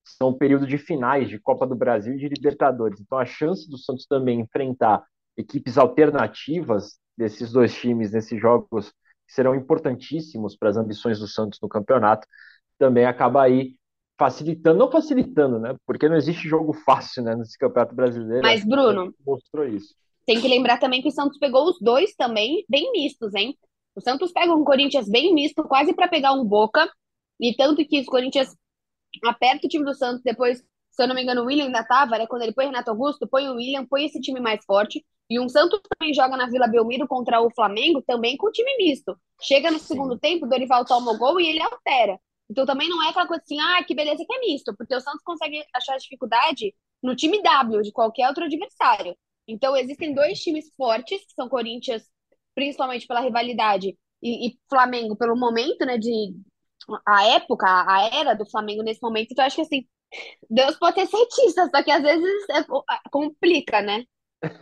são 0.03 0.29
um 0.29 0.37
período 0.37 0.67
de 0.67 0.77
finais 0.77 1.29
de 1.29 1.39
Copa 1.39 1.65
do 1.65 1.75
Brasil 1.75 2.13
e 2.13 2.17
de 2.17 2.27
Libertadores. 2.27 2.99
Então 2.99 3.17
a 3.17 3.25
chance 3.25 3.69
do 3.69 3.77
Santos 3.77 4.05
também 4.05 4.41
enfrentar 4.41 5.03
equipes 5.37 5.77
alternativas 5.77 6.99
desses 7.17 7.51
dois 7.51 7.73
times 7.73 8.11
nesses 8.11 8.39
jogos 8.39 8.93
que 9.27 9.33
serão 9.33 9.55
importantíssimos 9.55 10.55
para 10.55 10.69
as 10.69 10.77
ambições 10.77 11.19
do 11.19 11.27
Santos 11.27 11.59
no 11.61 11.69
campeonato, 11.69 12.27
também 12.77 13.05
acaba 13.05 13.43
aí 13.43 13.75
facilitando, 14.17 14.79
não 14.79 14.91
facilitando, 14.91 15.59
né? 15.59 15.75
Porque 15.85 16.07
não 16.07 16.15
existe 16.15 16.47
jogo 16.47 16.73
fácil, 16.73 17.23
né, 17.23 17.35
nesse 17.35 17.57
Campeonato 17.57 17.95
Brasileiro. 17.95 18.41
Mas, 18.41 18.65
Bruno, 18.65 19.13
mostrou 19.25 19.67
isso. 19.67 19.93
Tem 20.25 20.39
que 20.39 20.47
lembrar 20.47 20.79
também 20.79 21.01
que 21.01 21.09
o 21.09 21.11
Santos 21.11 21.37
pegou 21.37 21.67
os 21.69 21.77
dois 21.79 22.15
também 22.15 22.65
bem 22.69 22.91
mistos, 22.91 23.33
hein? 23.35 23.57
O 23.95 24.01
Santos 24.01 24.31
pega 24.31 24.53
um 24.53 24.63
Corinthians 24.63 25.09
bem 25.09 25.33
misto, 25.33 25.63
quase 25.63 25.93
para 25.93 26.07
pegar 26.07 26.33
um 26.33 26.43
Boca, 26.43 26.89
e 27.39 27.55
tanto 27.55 27.85
que 27.85 27.99
o 27.99 28.05
Corinthians 28.05 28.55
aperta 29.23 29.67
o 29.67 29.69
time 29.69 29.85
do 29.85 29.93
Santos, 29.93 30.21
depois, 30.23 30.59
se 30.91 31.03
eu 31.03 31.07
não 31.07 31.15
me 31.15 31.23
engano, 31.23 31.41
o 31.41 31.45
William 31.45 31.65
ainda 31.65 31.83
tava, 31.83 32.17
né? 32.17 32.25
Quando 32.27 32.41
ele 32.41 32.53
põe 32.53 32.65
Renato 32.65 32.91
Augusto, 32.91 33.27
põe 33.27 33.47
o 33.49 33.55
William, 33.55 33.85
põe 33.85 34.05
esse 34.05 34.19
time 34.19 34.39
mais 34.39 34.63
forte. 34.65 35.05
E 35.29 35.39
um 35.39 35.49
Santos 35.49 35.79
também 35.89 36.13
joga 36.13 36.37
na 36.37 36.47
Vila 36.47 36.67
Belmiro 36.67 37.07
contra 37.07 37.41
o 37.41 37.49
Flamengo, 37.53 38.01
também 38.05 38.37
com 38.37 38.51
time 38.51 38.77
misto. 38.77 39.17
Chega 39.41 39.71
no 39.71 39.79
segundo 39.79 40.19
tempo, 40.19 40.45
o 40.45 40.49
Dorival 40.49 40.85
toma 40.85 41.11
o 41.11 41.17
gol 41.17 41.39
e 41.39 41.47
ele 41.47 41.61
altera. 41.61 42.19
Então 42.49 42.65
também 42.65 42.87
não 42.87 43.01
é 43.03 43.09
aquela 43.09 43.27
coisa 43.27 43.41
assim, 43.43 43.59
ah, 43.59 43.83
que 43.83 43.95
beleza 43.95 44.23
que 44.25 44.35
é 44.35 44.39
misto, 44.39 44.75
porque 44.77 44.95
o 44.95 45.01
Santos 45.01 45.23
consegue 45.23 45.63
achar 45.73 45.97
dificuldade 45.97 46.75
no 47.01 47.15
time 47.15 47.41
W 47.41 47.81
de 47.81 47.91
qualquer 47.91 48.27
outro 48.27 48.45
adversário. 48.45 49.17
Então 49.47 49.75
existem 49.75 50.13
dois 50.13 50.39
times 50.39 50.73
fortes, 50.75 51.21
que 51.25 51.33
são 51.33 51.49
Corinthians, 51.49 52.03
principalmente 52.53 53.07
pela 53.07 53.19
rivalidade, 53.19 53.97
e, 54.21 54.47
e 54.47 54.59
Flamengo 54.69 55.15
pelo 55.15 55.35
momento, 55.35 55.85
né, 55.85 55.97
de 55.97 56.35
a 57.05 57.25
época, 57.27 57.65
a 57.67 58.09
era 58.13 58.33
do 58.35 58.49
Flamengo 58.49 58.83
nesse 58.83 59.01
momento. 59.01 59.31
Então 59.31 59.45
acho 59.45 59.55
que 59.55 59.61
assim, 59.63 59.87
Deus 60.49 60.77
pode 60.77 60.99
ser 60.99 61.07
cientista, 61.07 61.69
só 61.69 61.83
que 61.83 61.91
às 61.91 62.03
vezes 62.03 62.49
é, 62.49 62.63
complica, 63.11 63.81
né? 63.81 64.05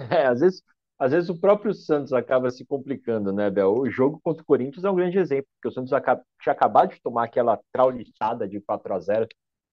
É, 0.10 0.26
às 0.26 0.40
vezes 0.40 0.64
às 1.04 1.12
vezes 1.12 1.30
o 1.30 1.38
próprio 1.38 1.74
Santos 1.74 2.14
acaba 2.14 2.50
se 2.50 2.66
complicando, 2.66 3.34
né, 3.34 3.50
Bel? 3.50 3.74
O 3.74 3.90
jogo 3.90 4.22
contra 4.24 4.42
o 4.42 4.46
Corinthians 4.46 4.86
é 4.86 4.90
um 4.90 4.96
grande 4.96 5.18
exemplo, 5.18 5.48
porque 5.56 5.68
o 5.68 5.72
Santos 5.72 5.90
tinha 6.42 6.54
acabado 6.54 6.94
de 6.94 7.02
tomar 7.02 7.26
aquela 7.26 7.60
traulitada 7.74 8.48
de 8.48 8.62
4 8.62 8.94
a 8.94 9.00
0 9.00 9.28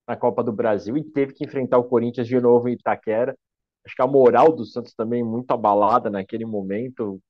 na 0.08 0.16
Copa 0.16 0.42
do 0.42 0.52
Brasil 0.52 0.96
e 0.96 1.04
teve 1.04 1.32
que 1.32 1.44
enfrentar 1.44 1.78
o 1.78 1.84
Corinthians 1.84 2.26
de 2.26 2.40
novo 2.40 2.68
em 2.68 2.72
Itaquera. 2.72 3.36
Acho 3.86 3.94
que 3.94 4.02
a 4.02 4.06
moral 4.06 4.52
do 4.52 4.64
Santos 4.64 4.92
também 4.94 5.22
muito 5.22 5.50
abalada 5.52 6.10
naquele 6.10 6.44
momento, 6.44 7.20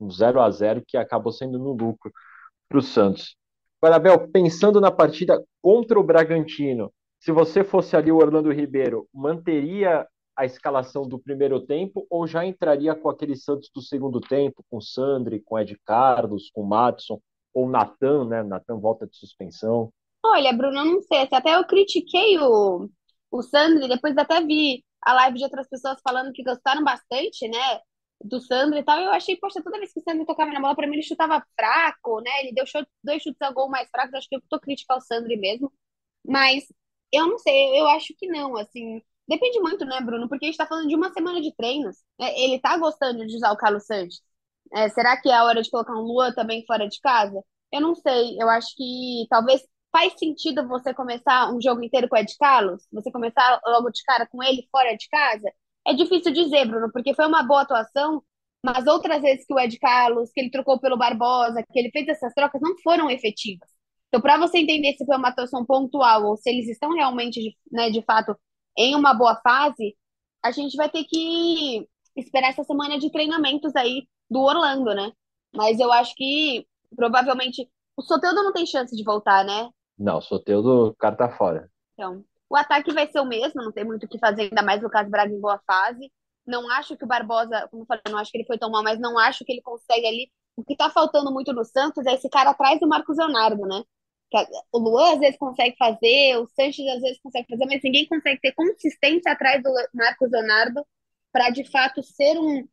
um 0.00 0.10
0 0.10 0.40
a 0.40 0.50
0 0.50 0.82
que 0.86 0.96
acabou 0.96 1.32
sendo 1.32 1.58
no 1.58 1.72
lucro 1.72 2.10
para 2.68 2.78
o 2.78 2.82
Santos. 2.82 3.36
Agora, 3.82 3.98
Bel, 3.98 4.28
pensando 4.28 4.80
na 4.80 4.90
partida 4.90 5.42
contra 5.60 5.98
o 6.00 6.02
Bragantino, 6.02 6.90
se 7.20 7.30
você 7.30 7.62
fosse 7.62 7.96
ali 7.96 8.10
o 8.10 8.16
Orlando 8.16 8.50
Ribeiro, 8.50 9.06
manteria 9.12 10.06
a 10.36 10.44
escalação 10.44 11.06
do 11.06 11.18
primeiro 11.18 11.60
tempo 11.60 12.06
ou 12.08 12.26
já 12.26 12.44
entraria 12.44 12.94
com 12.94 13.08
aquele 13.08 13.36
Santos 13.36 13.70
do 13.74 13.82
segundo 13.82 14.20
tempo, 14.20 14.64
com 14.70 14.80
Sandri, 14.80 15.40
com 15.40 15.58
Ed 15.58 15.78
Carlos, 15.84 16.50
com 16.52 16.62
Matson, 16.62 17.20
ou 17.54 17.68
Natan, 17.68 18.26
né? 18.26 18.42
Natan 18.42 18.78
volta 18.78 19.06
de 19.06 19.16
suspensão. 19.16 19.92
Olha, 20.24 20.52
Bruno, 20.52 20.78
eu 20.78 20.84
não 20.84 21.02
sei, 21.02 21.28
até 21.30 21.54
eu 21.56 21.66
critiquei 21.66 22.38
o, 22.38 22.88
o 23.30 23.42
Sandri, 23.42 23.88
depois 23.88 24.16
até 24.16 24.40
vi 24.40 24.84
a 25.02 25.12
live 25.14 25.38
de 25.38 25.44
outras 25.44 25.68
pessoas 25.68 26.00
falando 26.02 26.32
que 26.32 26.44
gostaram 26.44 26.84
bastante, 26.84 27.48
né, 27.48 27.80
do 28.24 28.40
Sandri 28.40 28.78
e 28.80 28.84
tal, 28.84 29.00
eu 29.00 29.10
achei, 29.10 29.36
poxa, 29.36 29.60
toda 29.62 29.78
vez 29.78 29.92
que 29.92 29.98
o 29.98 30.02
Sandri 30.02 30.24
tocava 30.24 30.52
na 30.52 30.60
bola, 30.60 30.76
pra 30.76 30.86
mim 30.86 30.94
ele 30.94 31.02
chutava 31.02 31.44
fraco, 31.58 32.20
né, 32.20 32.30
ele 32.40 32.52
deu 32.52 32.64
dois 33.02 33.20
chutes 33.20 33.42
a 33.42 33.50
gol 33.50 33.68
mais 33.68 33.90
fracos, 33.90 34.14
acho 34.14 34.28
que 34.28 34.36
eu 34.36 34.42
tô 34.48 34.60
criticar 34.60 34.96
o 34.96 35.00
Sandri 35.00 35.36
mesmo, 35.36 35.72
mas 36.24 36.64
eu 37.12 37.26
não 37.26 37.38
sei, 37.38 37.80
eu 37.80 37.88
acho 37.88 38.14
que 38.16 38.28
não, 38.28 38.56
assim, 38.56 39.02
Depende 39.28 39.60
muito, 39.60 39.84
né, 39.84 40.00
Bruno? 40.00 40.28
Porque 40.28 40.44
a 40.44 40.48
gente 40.48 40.54
está 40.54 40.66
falando 40.66 40.88
de 40.88 40.96
uma 40.96 41.12
semana 41.12 41.40
de 41.40 41.54
treinos. 41.54 41.96
Né? 42.18 42.32
Ele 42.38 42.56
está 42.56 42.76
gostando 42.76 43.26
de 43.26 43.36
usar 43.36 43.52
o 43.52 43.56
Carlos 43.56 43.86
Santos. 43.86 44.20
É, 44.74 44.88
será 44.88 45.16
que 45.20 45.28
é 45.28 45.34
a 45.34 45.44
hora 45.44 45.62
de 45.62 45.70
colocar 45.70 45.92
um 45.94 46.02
Luan 46.02 46.32
também 46.32 46.64
fora 46.66 46.88
de 46.88 47.00
casa? 47.00 47.42
Eu 47.72 47.80
não 47.80 47.94
sei. 47.94 48.36
Eu 48.40 48.48
acho 48.50 48.74
que 48.76 49.26
talvez 49.30 49.62
faz 49.92 50.14
sentido 50.18 50.66
você 50.66 50.94
começar 50.94 51.52
um 51.54 51.60
jogo 51.60 51.82
inteiro 51.84 52.08
com 52.08 52.16
o 52.16 52.18
Ed 52.18 52.34
Carlos? 52.38 52.82
Você 52.92 53.10
começar 53.12 53.60
logo 53.66 53.90
de 53.90 54.02
cara 54.04 54.26
com 54.26 54.42
ele 54.42 54.66
fora 54.70 54.96
de 54.96 55.08
casa? 55.08 55.50
É 55.86 55.94
difícil 55.94 56.32
dizer, 56.32 56.66
Bruno, 56.66 56.90
porque 56.92 57.14
foi 57.14 57.26
uma 57.26 57.42
boa 57.42 57.62
atuação, 57.62 58.22
mas 58.64 58.86
outras 58.86 59.20
vezes 59.20 59.44
que 59.46 59.52
o 59.54 59.58
Ed 59.60 59.78
Carlos, 59.78 60.30
que 60.32 60.40
ele 60.40 60.50
trocou 60.50 60.80
pelo 60.80 60.96
Barbosa, 60.96 61.62
que 61.62 61.78
ele 61.78 61.90
fez 61.90 62.08
essas 62.08 62.32
trocas, 62.34 62.60
não 62.60 62.76
foram 62.82 63.10
efetivas. 63.10 63.68
Então, 64.08 64.20
para 64.20 64.38
você 64.38 64.58
entender 64.58 64.94
se 64.96 65.04
foi 65.06 65.16
uma 65.16 65.28
atuação 65.28 65.64
pontual 65.64 66.24
ou 66.26 66.36
se 66.36 66.50
eles 66.50 66.68
estão 66.68 66.90
realmente, 66.92 67.56
né, 67.70 67.90
de 67.90 68.02
fato, 68.02 68.36
em 68.76 68.94
uma 68.94 69.14
boa 69.14 69.36
fase, 69.36 69.96
a 70.44 70.50
gente 70.50 70.76
vai 70.76 70.88
ter 70.88 71.04
que 71.04 71.88
esperar 72.16 72.48
essa 72.48 72.64
semana 72.64 72.98
de 72.98 73.10
treinamentos 73.10 73.74
aí 73.76 74.06
do 74.30 74.40
Orlando, 74.40 74.94
né? 74.94 75.12
Mas 75.54 75.78
eu 75.78 75.92
acho 75.92 76.14
que 76.14 76.66
provavelmente 76.96 77.68
o 77.96 78.02
Soteldo 78.02 78.42
não 78.42 78.52
tem 78.52 78.66
chance 78.66 78.94
de 78.96 79.04
voltar, 79.04 79.44
né? 79.44 79.70
Não, 79.98 80.18
o 80.18 80.22
Soteldo, 80.22 80.88
o 80.88 80.94
cara 80.94 81.16
tá 81.16 81.30
fora. 81.30 81.70
Então, 81.94 82.24
o 82.48 82.56
ataque 82.56 82.92
vai 82.92 83.06
ser 83.10 83.20
o 83.20 83.26
mesmo, 83.26 83.62
não 83.62 83.72
tem 83.72 83.84
muito 83.84 84.04
o 84.04 84.08
que 84.08 84.18
fazer, 84.18 84.42
ainda 84.42 84.62
mais 84.62 84.80
o 84.80 84.84
Lucas 84.84 85.08
Braga 85.08 85.32
em 85.32 85.40
boa 85.40 85.60
fase. 85.66 86.10
Não 86.46 86.68
acho 86.70 86.96
que 86.96 87.04
o 87.04 87.06
Barbosa, 87.06 87.68
como 87.70 87.82
eu 87.82 87.86
falei, 87.86 88.02
não 88.10 88.18
acho 88.18 88.30
que 88.30 88.38
ele 88.38 88.46
foi 88.46 88.58
tão 88.58 88.70
mal, 88.70 88.82
mas 88.82 88.98
não 88.98 89.18
acho 89.18 89.44
que 89.44 89.52
ele 89.52 89.62
consegue 89.62 90.06
ali. 90.06 90.30
O 90.56 90.64
que 90.64 90.76
tá 90.76 90.90
faltando 90.90 91.32
muito 91.32 91.52
no 91.52 91.64
Santos 91.64 92.04
é 92.04 92.14
esse 92.14 92.28
cara 92.28 92.50
atrás 92.50 92.80
do 92.80 92.88
Marcos 92.88 93.16
Leonardo, 93.16 93.62
né? 93.62 93.82
O 94.72 94.78
Luan 94.78 95.14
às 95.14 95.20
vezes 95.20 95.38
consegue 95.38 95.76
fazer, 95.76 96.36
o 96.38 96.46
Sanches 96.48 96.86
às 96.88 97.00
vezes 97.00 97.20
consegue 97.22 97.46
fazer, 97.48 97.66
mas 97.66 97.80
ninguém 97.82 98.06
consegue 98.06 98.40
ter 98.40 98.52
consistência 98.52 99.32
atrás 99.32 99.62
do 99.62 99.70
Marcos 99.92 100.30
Leonardo 100.30 100.86
para 101.32 101.50
de 101.50 101.64
fato 101.64 102.02
ser 102.02 102.38
um, 102.38 102.66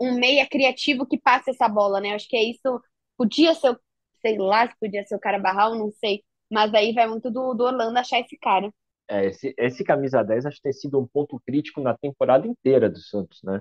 um 0.00 0.14
meia 0.14 0.46
criativo 0.46 1.06
que 1.06 1.18
passe 1.18 1.50
essa 1.50 1.68
bola, 1.68 2.00
né? 2.00 2.14
Acho 2.14 2.28
que 2.28 2.36
é 2.36 2.42
isso. 2.42 2.82
Podia 3.16 3.54
ser, 3.54 3.78
sei 4.20 4.38
lá, 4.38 4.68
se 4.68 4.74
podia 4.78 5.04
ser 5.04 5.16
o 5.16 5.20
cara 5.20 5.38
Barral, 5.38 5.74
não 5.74 5.90
sei. 5.92 6.22
Mas 6.50 6.72
aí 6.74 6.92
vai 6.92 7.06
muito 7.06 7.30
do, 7.30 7.54
do 7.54 7.64
Orlando 7.64 7.98
achar 7.98 8.20
esse 8.20 8.36
cara. 8.38 8.70
É, 9.08 9.26
esse, 9.26 9.54
esse 9.56 9.84
camisa 9.84 10.22
10 10.22 10.46
acho 10.46 10.56
que 10.56 10.62
tem 10.62 10.72
sido 10.72 10.98
um 10.98 11.06
ponto 11.06 11.40
crítico 11.46 11.80
na 11.80 11.96
temporada 11.96 12.46
inteira 12.46 12.90
do 12.90 12.98
Santos, 12.98 13.40
né? 13.42 13.60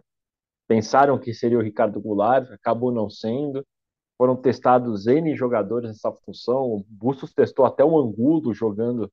Pensaram 0.67 1.19
que 1.19 1.33
seria 1.33 1.59
o 1.59 1.61
Ricardo 1.61 2.01
Goulart, 2.01 2.51
acabou 2.51 2.91
não 2.91 3.09
sendo 3.09 3.65
foram 4.17 4.35
testados 4.35 5.07
N 5.07 5.35
jogadores 5.35 5.89
nessa 5.89 6.11
função. 6.25 6.63
O 6.63 6.85
Bustos 6.87 7.33
testou 7.33 7.65
até 7.65 7.83
o 7.83 7.97
Angulo 7.97 8.53
jogando 8.53 9.11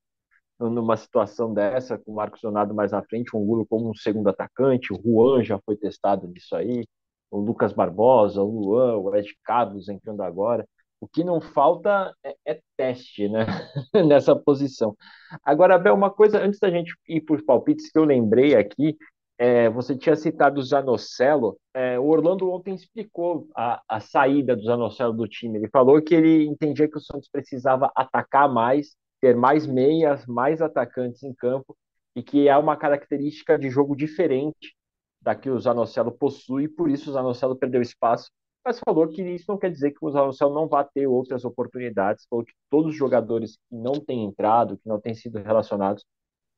numa 0.58 0.96
situação 0.96 1.52
dessa, 1.52 1.98
com 1.98 2.12
o 2.12 2.14
Marcos 2.14 2.42
Leonardo 2.42 2.74
mais 2.74 2.92
na 2.92 3.02
frente, 3.02 3.34
o 3.34 3.40
Angulo 3.40 3.66
como 3.66 3.90
um 3.90 3.94
segundo 3.94 4.28
atacante, 4.28 4.92
o 4.92 5.00
Juan 5.02 5.42
já 5.42 5.58
foi 5.64 5.76
testado 5.76 6.28
nisso 6.28 6.54
aí, 6.54 6.84
o 7.30 7.38
Lucas 7.38 7.72
Barbosa, 7.72 8.42
o 8.42 8.60
Luan, 8.60 8.96
o 8.98 9.14
Ed 9.16 9.34
Carlos 9.44 9.88
entrando 9.88 10.22
agora. 10.22 10.66
O 11.00 11.08
que 11.08 11.24
não 11.24 11.40
falta 11.40 12.14
é, 12.22 12.36
é 12.46 12.60
teste, 12.76 13.28
né? 13.28 13.44
Nessa 14.06 14.36
posição. 14.36 14.94
Agora, 15.42 15.76
Bel, 15.78 15.94
uma 15.94 16.10
coisa, 16.10 16.38
antes 16.38 16.60
da 16.60 16.70
gente 16.70 16.94
ir 17.08 17.22
para 17.22 17.34
os 17.34 17.42
palpites, 17.42 17.90
que 17.90 17.98
eu 17.98 18.04
lembrei 18.04 18.54
aqui, 18.54 18.96
é, 19.42 19.68
você 19.68 19.96
tinha 19.96 20.14
citado 20.14 20.60
o 20.60 20.62
Zanocelo. 20.62 21.58
É, 21.74 21.98
o 21.98 22.04
Orlando 22.04 22.48
ontem 22.48 22.76
explicou 22.76 23.48
a, 23.56 23.82
a 23.88 23.98
saída 23.98 24.54
do 24.54 24.62
Zanocelo 24.62 25.12
do 25.12 25.26
time. 25.26 25.58
Ele 25.58 25.68
falou 25.68 26.00
que 26.00 26.14
ele 26.14 26.46
entendia 26.46 26.88
que 26.88 26.96
o 26.96 27.00
Santos 27.00 27.28
precisava 27.28 27.90
atacar 27.96 28.48
mais, 28.48 28.94
ter 29.20 29.34
mais 29.34 29.66
meias, 29.66 30.24
mais 30.26 30.62
atacantes 30.62 31.24
em 31.24 31.34
campo, 31.34 31.76
e 32.14 32.22
que 32.22 32.46
é 32.46 32.56
uma 32.56 32.76
característica 32.76 33.58
de 33.58 33.68
jogo 33.68 33.96
diferente 33.96 34.76
da 35.20 35.34
que 35.34 35.50
o 35.50 35.58
Zanocelo 35.58 36.12
possui, 36.12 36.68
por 36.68 36.88
isso 36.88 37.10
o 37.10 37.12
Zanocelo 37.12 37.56
perdeu 37.56 37.82
espaço. 37.82 38.30
Mas 38.64 38.78
falou 38.78 39.08
que 39.08 39.22
isso 39.22 39.46
não 39.48 39.58
quer 39.58 39.72
dizer 39.72 39.90
que 39.90 40.06
o 40.06 40.10
Zanocelo 40.12 40.54
não 40.54 40.68
vai 40.68 40.86
ter 40.94 41.08
outras 41.08 41.44
oportunidades, 41.44 42.28
falou 42.30 42.44
que 42.44 42.52
todos 42.70 42.92
os 42.92 42.96
jogadores 42.96 43.56
que 43.56 43.74
não 43.74 43.94
têm 43.94 44.22
entrado, 44.22 44.76
que 44.76 44.88
não 44.88 45.00
têm 45.00 45.14
sido 45.14 45.42
relacionados, 45.42 46.04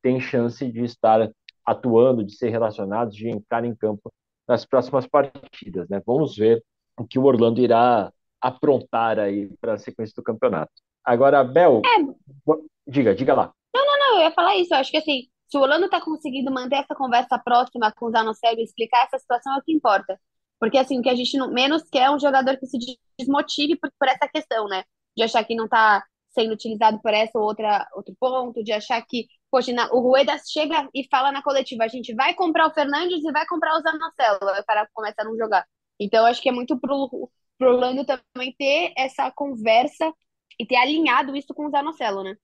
têm 0.02 0.20
chance 0.20 0.70
de 0.70 0.84
estar 0.84 1.30
atuando, 1.64 2.24
de 2.24 2.36
ser 2.36 2.50
relacionados, 2.50 3.16
de 3.16 3.28
entrar 3.28 3.64
em 3.64 3.74
campo 3.74 4.12
nas 4.46 4.64
próximas 4.64 5.06
partidas. 5.06 5.88
Né? 5.88 6.02
Vamos 6.06 6.36
ver 6.36 6.62
o 6.98 7.06
que 7.06 7.18
o 7.18 7.24
Orlando 7.24 7.60
irá 7.60 8.12
aprontar 8.40 9.18
aí 9.18 9.48
para 9.60 9.74
a 9.74 9.78
sequência 9.78 10.14
do 10.14 10.22
campeonato. 10.22 10.72
Agora, 11.04 11.42
Bel, 11.42 11.82
é. 11.84 12.50
diga, 12.86 13.14
diga 13.14 13.34
lá. 13.34 13.52
Não, 13.74 13.84
não, 13.84 13.98
não, 13.98 14.16
eu 14.16 14.22
ia 14.24 14.32
falar 14.32 14.56
isso. 14.56 14.72
Eu 14.72 14.78
acho 14.78 14.90
que 14.90 14.98
assim, 14.98 15.28
se 15.48 15.56
o 15.56 15.60
Orlando 15.60 15.86
está 15.86 16.00
conseguindo 16.00 16.50
manter 16.50 16.76
essa 16.76 16.94
conversa 16.94 17.38
próxima 17.38 17.92
com 17.92 18.06
o 18.06 18.10
Zanocelo 18.10 18.58
e 18.58 18.64
explicar 18.64 19.04
essa 19.04 19.18
situação 19.18 19.54
é 19.54 19.58
o 19.58 19.62
que 19.62 19.72
importa. 19.72 20.18
Porque 20.58 20.78
assim, 20.78 20.98
o 20.98 21.02
que 21.02 21.08
a 21.08 21.14
gente 21.14 21.36
não, 21.36 21.50
menos 21.50 21.82
quer 21.90 22.04
é 22.04 22.10
um 22.10 22.18
jogador 22.18 22.56
que 22.56 22.66
se 22.66 22.78
desmotive 23.18 23.76
por, 23.76 23.90
por 23.98 24.08
essa 24.08 24.28
questão, 24.28 24.66
né? 24.66 24.84
De 25.16 25.22
achar 25.22 25.44
que 25.44 25.54
não 25.54 25.64
está 25.64 26.02
sendo 26.30 26.52
utilizado 26.52 27.00
por 27.00 27.12
essa 27.14 27.38
ou 27.38 27.44
outra 27.44 27.86
outro 27.94 28.14
ponto, 28.18 28.62
de 28.62 28.72
achar 28.72 29.00
que 29.06 29.26
Poxa, 29.54 29.70
o 29.92 30.00
Rueda 30.00 30.36
chega 30.44 30.88
e 30.92 31.06
fala 31.08 31.30
na 31.30 31.40
coletiva: 31.40 31.84
a 31.84 31.88
gente 31.88 32.12
vai 32.12 32.34
comprar 32.34 32.66
o 32.66 32.74
Fernandes 32.74 33.22
e 33.22 33.30
vai 33.30 33.46
comprar 33.46 33.78
o 33.78 33.82
Zanocelo. 33.82 34.50
Aí 34.50 34.60
o 34.60 34.64
cara 34.64 34.88
começa 34.92 35.22
a 35.22 35.24
não 35.24 35.36
jogar. 35.36 35.64
Então, 36.00 36.26
acho 36.26 36.42
que 36.42 36.48
é 36.48 36.52
muito 36.52 36.76
pro, 36.76 37.30
pro 37.56 37.74
Orlando 37.74 38.04
também 38.04 38.52
ter 38.58 38.92
essa 38.98 39.30
conversa 39.30 40.12
e 40.58 40.66
ter 40.66 40.74
alinhado 40.74 41.36
isso 41.36 41.54
com 41.54 41.66
o 41.66 41.70
Zanocelo, 41.70 42.24
né? 42.24 42.34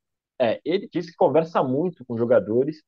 É, 0.40 0.60
ele 0.64 0.88
diz 0.88 1.10
que 1.10 1.16
conversa 1.16 1.64
muito 1.64 2.04
com 2.04 2.16
jogadores 2.16 2.80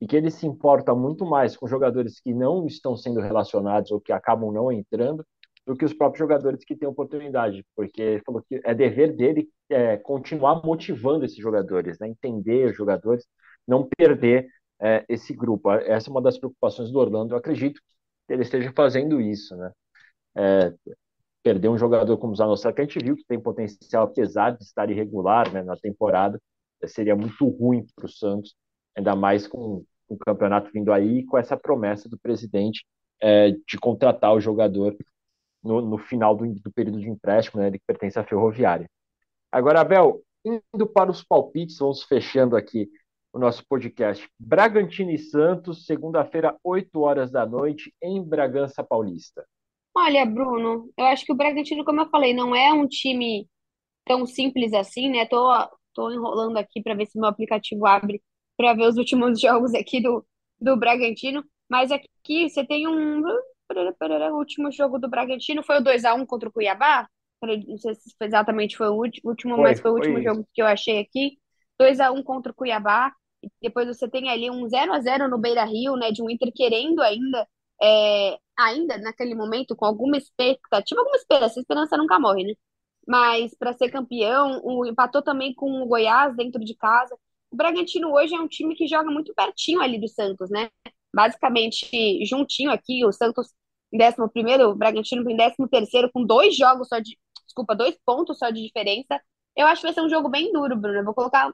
e 0.00 0.08
que 0.08 0.16
ele 0.16 0.32
se 0.32 0.44
importa 0.44 0.92
muito 0.92 1.24
mais 1.24 1.56
com 1.56 1.68
jogadores 1.68 2.20
que 2.20 2.34
não 2.34 2.66
estão 2.66 2.96
sendo 2.96 3.20
relacionados 3.20 3.92
ou 3.92 4.00
que 4.00 4.10
acabam 4.10 4.50
não 4.50 4.72
entrando 4.72 5.24
do 5.64 5.76
que 5.76 5.84
os 5.84 5.92
próprios 5.92 6.18
jogadores 6.18 6.64
que 6.64 6.74
têm 6.74 6.88
oportunidade, 6.88 7.64
porque 7.76 8.02
ele 8.02 8.22
falou 8.24 8.42
que 8.42 8.60
é 8.64 8.74
dever 8.74 9.14
dele 9.14 9.48
é, 9.68 9.98
continuar 9.98 10.64
motivando 10.64 11.24
esses 11.24 11.36
jogadores, 11.36 11.98
né? 12.00 12.08
entender 12.08 12.70
os 12.70 12.76
jogadores, 12.76 13.24
não 13.68 13.88
perder 13.96 14.48
é, 14.80 15.04
esse 15.08 15.34
grupo. 15.34 15.70
Essa 15.70 16.08
é 16.08 16.10
uma 16.10 16.22
das 16.22 16.38
preocupações 16.38 16.90
do 16.90 16.98
Orlando. 16.98 17.34
Eu 17.34 17.38
acredito 17.38 17.80
que 18.26 18.32
ele 18.32 18.42
esteja 18.42 18.72
fazendo 18.74 19.20
isso, 19.20 19.54
né? 19.56 19.70
É, 20.36 20.74
perder 21.42 21.68
um 21.68 21.78
jogador 21.78 22.16
como 22.18 22.32
o 22.32 22.36
Zanostra, 22.36 22.72
que 22.72 22.80
a 22.80 22.84
gente 22.84 22.98
viu 22.98 23.16
que 23.16 23.24
tem 23.24 23.40
potencial, 23.40 24.04
apesar 24.04 24.50
de 24.50 24.64
estar 24.64 24.90
irregular 24.90 25.52
né, 25.52 25.62
na 25.62 25.76
temporada, 25.76 26.40
seria 26.86 27.16
muito 27.16 27.46
ruim 27.48 27.86
para 27.94 28.06
o 28.06 28.08
Santos, 28.08 28.54
ainda 28.96 29.16
mais 29.16 29.46
com, 29.46 29.84
o 30.08 30.16
campeonato 30.16 30.70
vindo 30.72 30.92
aí, 30.92 31.24
com 31.24 31.36
essa 31.36 31.56
promessa 31.56 32.08
do 32.08 32.18
presidente 32.18 32.84
é, 33.20 33.50
de 33.50 33.78
contratar 33.80 34.34
o 34.34 34.40
jogador 34.40 34.96
no, 35.62 35.80
no 35.80 35.98
final 35.98 36.36
do, 36.36 36.46
do, 36.54 36.72
período 36.72 37.00
de 37.00 37.08
empréstimo, 37.08 37.60
né, 37.60 37.70
que 37.70 37.80
pertence 37.86 38.18
à 38.18 38.24
Ferroviária. 38.24 38.88
Agora, 39.52 39.80
Abel, 39.80 40.22
indo 40.44 40.86
para 40.86 41.10
os 41.10 41.22
palpites, 41.22 41.78
vamos 41.78 42.02
fechando 42.02 42.56
aqui 42.56 42.88
o 43.32 43.38
nosso 43.38 43.64
podcast. 43.66 44.28
Bragantino 44.38 45.10
e 45.10 45.18
Santos, 45.18 45.86
segunda-feira, 45.86 46.56
8 46.62 47.00
horas 47.00 47.30
da 47.30 47.46
noite, 47.46 47.94
em 48.02 48.22
Bragança 48.22 48.82
Paulista. 48.82 49.46
Olha, 49.94 50.24
Bruno, 50.24 50.90
eu 50.96 51.06
acho 51.06 51.24
que 51.24 51.32
o 51.32 51.36
Bragantino, 51.36 51.84
como 51.84 52.00
eu 52.00 52.08
falei, 52.08 52.32
não 52.32 52.54
é 52.54 52.72
um 52.72 52.86
time 52.86 53.48
tão 54.04 54.24
simples 54.26 54.72
assim, 54.72 55.10
né? 55.10 55.26
Tô, 55.26 55.50
tô 55.92 56.10
enrolando 56.10 56.56
aqui 56.56 56.82
para 56.82 56.94
ver 56.94 57.06
se 57.06 57.18
meu 57.18 57.28
aplicativo 57.28 57.86
abre 57.86 58.22
para 58.56 58.74
ver 58.74 58.86
os 58.88 58.96
últimos 58.96 59.38
jogos 59.40 59.74
aqui 59.74 60.00
do, 60.00 60.24
do 60.60 60.76
Bragantino. 60.76 61.44
Mas 61.68 61.90
aqui 61.92 62.48
você 62.48 62.64
tem 62.64 62.88
um. 62.88 63.22
O 63.70 64.38
último 64.38 64.72
jogo 64.72 64.98
do 64.98 65.10
Bragantino 65.10 65.62
foi 65.62 65.78
o 65.78 65.84
2x1 65.84 66.24
contra 66.26 66.48
o 66.48 66.52
Cuiabá. 66.52 67.06
Não 67.42 67.76
sei 67.76 67.94
se 67.94 68.14
exatamente 68.22 68.76
foi 68.76 68.88
o 68.88 68.94
último, 68.94 69.56
foi, 69.56 69.62
mas 69.62 69.78
foi 69.78 69.90
o 69.90 69.94
último 69.94 70.14
foi 70.14 70.22
jogo 70.22 70.48
que 70.54 70.62
eu 70.62 70.66
achei 70.66 71.00
aqui. 71.00 71.38
2x1 71.80 72.22
contra 72.22 72.52
o 72.52 72.54
Cuiabá. 72.54 73.12
Depois 73.62 73.86
você 73.86 74.08
tem 74.08 74.28
ali 74.30 74.50
um 74.50 74.66
0x0 74.66 75.28
no 75.28 75.38
Beira 75.38 75.64
Rio, 75.64 75.96
né? 75.96 76.10
De 76.10 76.22
um 76.22 76.30
Inter 76.30 76.52
querendo 76.52 77.00
ainda, 77.00 77.46
é, 77.82 78.38
ainda 78.56 78.98
naquele 78.98 79.34
momento, 79.34 79.76
com 79.76 79.84
alguma 79.84 80.16
expectativa, 80.16 81.00
alguma 81.00 81.16
esperança, 81.16 81.60
a 81.60 81.62
esperança 81.62 81.96
nunca 81.96 82.18
morre, 82.18 82.44
né? 82.44 82.54
Mas 83.06 83.54
para 83.54 83.72
ser 83.72 83.90
campeão, 83.90 84.60
o, 84.64 84.86
empatou 84.86 85.22
também 85.22 85.54
com 85.54 85.82
o 85.82 85.86
Goiás 85.86 86.36
dentro 86.36 86.62
de 86.64 86.74
casa. 86.74 87.16
O 87.50 87.56
Bragantino 87.56 88.12
hoje 88.12 88.34
é 88.34 88.40
um 88.40 88.48
time 88.48 88.74
que 88.74 88.86
joga 88.86 89.10
muito 89.10 89.34
pertinho 89.34 89.80
ali 89.80 89.98
do 89.98 90.08
Santos, 90.08 90.50
né? 90.50 90.70
Basicamente 91.14 92.24
juntinho 92.26 92.70
aqui, 92.70 93.04
o 93.06 93.12
Santos 93.12 93.48
em 93.92 93.98
11, 94.02 94.64
o 94.64 94.74
Bragantino 94.74 95.28
em 95.30 95.36
13, 95.36 96.10
com 96.12 96.24
dois 96.24 96.56
jogos 96.56 96.88
só 96.88 96.98
de. 96.98 97.18
Desculpa, 97.46 97.74
dois 97.74 97.98
pontos 98.04 98.38
só 98.38 98.50
de 98.50 98.62
diferença. 98.62 99.20
Eu 99.56 99.66
acho 99.66 99.80
que 99.80 99.86
vai 99.86 99.94
ser 99.94 100.02
um 100.02 100.08
jogo 100.10 100.28
bem 100.28 100.52
duro, 100.52 100.76
Bruno. 100.76 100.98
Eu 100.98 101.04
vou 101.04 101.14
colocar 101.14 101.52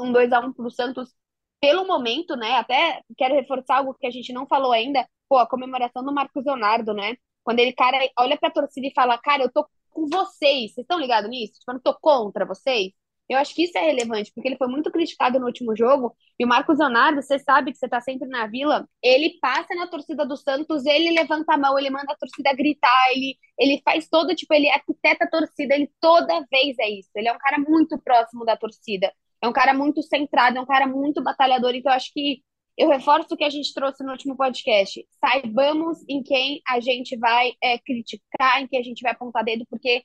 um 0.00 0.12
2x1 0.12 0.52
pro 0.54 0.70
Santos 0.70 1.14
pelo 1.60 1.86
momento, 1.86 2.36
né? 2.36 2.56
Até 2.56 3.02
quero 3.16 3.34
reforçar 3.34 3.78
algo 3.78 3.94
que 3.94 4.06
a 4.06 4.10
gente 4.10 4.32
não 4.32 4.46
falou 4.46 4.72
ainda. 4.72 5.06
Pô, 5.28 5.38
a 5.38 5.46
comemoração 5.48 6.04
do 6.04 6.12
Marcos 6.12 6.44
Leonardo, 6.44 6.94
né? 6.94 7.16
Quando 7.44 7.60
ele, 7.60 7.72
cara, 7.72 7.98
olha 8.18 8.38
pra 8.38 8.50
torcida 8.50 8.86
e 8.86 8.92
fala, 8.94 9.18
cara, 9.18 9.44
eu 9.44 9.52
tô 9.52 9.66
com 9.90 10.06
vocês. 10.08 10.72
Vocês 10.74 10.84
estão 10.84 10.98
ligados 10.98 11.30
nisso? 11.30 11.54
Tipo, 11.54 11.70
eu 11.70 11.74
não 11.74 11.80
tô 11.80 11.94
contra 12.00 12.46
vocês. 12.46 12.92
Eu 13.28 13.38
acho 13.38 13.54
que 13.54 13.62
isso 13.62 13.78
é 13.78 13.82
relevante, 13.82 14.32
porque 14.34 14.48
ele 14.48 14.56
foi 14.56 14.66
muito 14.66 14.90
criticado 14.90 15.38
no 15.38 15.46
último 15.46 15.76
jogo. 15.76 16.16
E 16.36 16.44
o 16.44 16.48
Marcos 16.48 16.78
Leonardo, 16.80 17.22
você 17.22 17.38
sabe 17.38 17.70
que 17.70 17.78
você 17.78 17.88
tá 17.88 18.00
sempre 18.00 18.28
na 18.28 18.48
vila, 18.48 18.88
ele 19.00 19.38
passa 19.40 19.72
na 19.76 19.86
torcida 19.86 20.26
do 20.26 20.36
Santos, 20.36 20.84
ele 20.84 21.12
levanta 21.12 21.54
a 21.54 21.56
mão, 21.56 21.78
ele 21.78 21.90
manda 21.90 22.12
a 22.12 22.16
torcida 22.16 22.52
gritar, 22.52 23.12
ele, 23.12 23.36
ele 23.56 23.80
faz 23.84 24.08
todo, 24.08 24.34
tipo, 24.34 24.52
ele 24.52 24.68
arquiteta 24.68 25.26
a 25.26 25.30
torcida, 25.30 25.76
ele 25.76 25.88
toda 26.00 26.44
vez 26.50 26.76
é 26.80 26.90
isso. 26.90 27.10
Ele 27.14 27.28
é 27.28 27.32
um 27.32 27.38
cara 27.38 27.58
muito 27.58 27.96
próximo 28.02 28.44
da 28.44 28.56
torcida. 28.56 29.12
É 29.42 29.48
um 29.48 29.52
cara 29.52 29.72
muito 29.74 30.02
centrado, 30.02 30.58
é 30.58 30.60
um 30.60 30.66
cara 30.66 30.86
muito 30.86 31.22
batalhador. 31.22 31.74
Então, 31.74 31.92
acho 31.92 32.12
que 32.12 32.42
eu 32.76 32.88
reforço 32.88 33.34
o 33.34 33.36
que 33.36 33.44
a 33.44 33.50
gente 33.50 33.72
trouxe 33.74 34.02
no 34.04 34.12
último 34.12 34.36
podcast. 34.36 35.06
Saibamos 35.18 35.98
em 36.08 36.22
quem 36.22 36.60
a 36.66 36.80
gente 36.80 37.16
vai 37.18 37.52
é, 37.62 37.78
criticar, 37.78 38.60
em 38.60 38.66
quem 38.66 38.80
a 38.80 38.82
gente 38.82 39.02
vai 39.02 39.12
apontar 39.12 39.44
dedo, 39.44 39.66
porque 39.68 40.02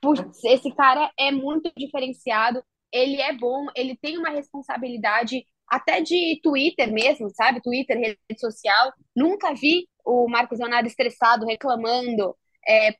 putz, 0.00 0.44
esse 0.44 0.70
cara 0.74 1.10
é 1.18 1.30
muito 1.30 1.72
diferenciado, 1.76 2.62
ele 2.92 3.20
é 3.20 3.32
bom, 3.32 3.66
ele 3.74 3.96
tem 3.96 4.18
uma 4.18 4.30
responsabilidade 4.30 5.44
até 5.66 6.00
de 6.00 6.40
Twitter 6.42 6.90
mesmo, 6.92 7.28
sabe? 7.30 7.60
Twitter, 7.60 7.98
rede 7.98 8.40
social. 8.40 8.92
Nunca 9.14 9.54
vi 9.54 9.86
o 10.04 10.28
Marcos 10.28 10.58
Leonardo 10.58 10.88
estressado, 10.88 11.44
reclamando, 11.44 12.34
é, 12.66 12.94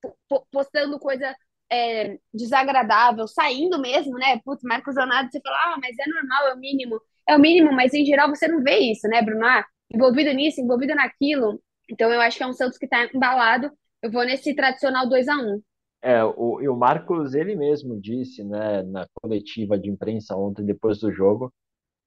postando 0.52 0.98
coisa 0.98 1.34
é, 1.70 2.18
desagradável, 2.32 3.26
saindo 3.26 3.80
mesmo, 3.80 4.14
né? 4.18 4.40
Putz, 4.44 4.62
Marcos 4.62 4.94
Leonardo, 4.96 5.30
você 5.30 5.40
fala, 5.40 5.56
ah, 5.56 5.78
mas 5.80 5.96
é 5.98 6.08
normal, 6.08 6.48
é 6.48 6.54
o 6.54 6.58
mínimo. 6.58 7.00
É 7.28 7.36
o 7.36 7.40
mínimo, 7.40 7.72
mas 7.72 7.92
em 7.92 8.04
geral 8.04 8.28
você 8.28 8.48
não 8.48 8.62
vê 8.62 8.78
isso, 8.78 9.06
né, 9.08 9.22
Bruno? 9.22 9.44
Ah, 9.44 9.64
envolvido 9.92 10.32
nisso, 10.32 10.60
envolvido 10.60 10.94
naquilo. 10.94 11.60
Então 11.90 12.12
eu 12.12 12.20
acho 12.20 12.36
que 12.36 12.42
é 12.42 12.46
um 12.46 12.52
Santos 12.52 12.78
que 12.78 12.86
está 12.86 13.08
embalado. 13.14 13.70
Eu 14.02 14.10
vou 14.10 14.24
nesse 14.24 14.54
tradicional 14.54 15.08
2 15.08 15.28
a 15.28 15.36
1 15.36 15.62
É, 16.02 16.24
o, 16.24 16.60
e 16.62 16.68
o 16.68 16.76
Marcos, 16.76 17.34
ele 17.34 17.54
mesmo 17.54 18.00
disse, 18.00 18.44
né, 18.44 18.82
na 18.84 19.06
coletiva 19.20 19.78
de 19.78 19.90
imprensa 19.90 20.36
ontem, 20.36 20.64
depois 20.64 20.98
do 21.00 21.12
jogo, 21.12 21.52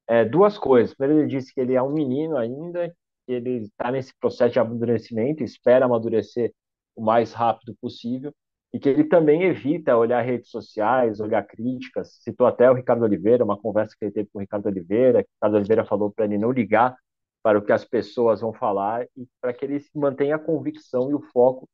é, 0.07 0.25
duas 0.25 0.57
coisas. 0.57 0.95
Primeiro, 0.95 1.21
ele 1.21 1.29
disse 1.29 1.53
que 1.53 1.59
ele 1.61 1.75
é 1.75 1.81
um 1.81 1.91
menino 1.91 2.37
ainda, 2.37 2.89
que 3.25 3.33
ele 3.33 3.63
está 3.63 3.91
nesse 3.91 4.13
processo 4.19 4.53
de 4.53 4.59
amadurecimento, 4.59 5.43
espera 5.43 5.85
amadurecer 5.85 6.51
o 6.95 7.03
mais 7.03 7.33
rápido 7.33 7.75
possível 7.79 8.33
e 8.73 8.79
que 8.79 8.87
ele 8.87 9.03
também 9.03 9.43
evita 9.43 9.97
olhar 9.97 10.21
redes 10.21 10.49
sociais, 10.49 11.19
olhar 11.19 11.43
críticas. 11.43 12.17
Citou 12.21 12.47
até 12.47 12.69
o 12.71 12.73
Ricardo 12.73 13.03
Oliveira, 13.03 13.43
uma 13.43 13.59
conversa 13.59 13.95
que 13.97 14.05
ele 14.05 14.13
teve 14.13 14.29
com 14.31 14.39
o 14.39 14.41
Ricardo 14.41 14.67
Oliveira. 14.67 15.19
O 15.19 15.21
Ricardo 15.21 15.55
Oliveira 15.55 15.85
falou 15.85 16.11
para 16.11 16.25
ele 16.25 16.37
não 16.37 16.51
ligar 16.51 16.95
para 17.43 17.57
o 17.57 17.61
que 17.61 17.71
as 17.71 17.83
pessoas 17.83 18.41
vão 18.41 18.53
falar 18.53 19.05
e 19.17 19.27
para 19.41 19.53
que 19.53 19.65
ele 19.65 19.83
mantenha 19.93 20.35
a 20.35 20.39
convicção 20.39 21.09
e 21.09 21.13
o 21.13 21.21
foco 21.21 21.67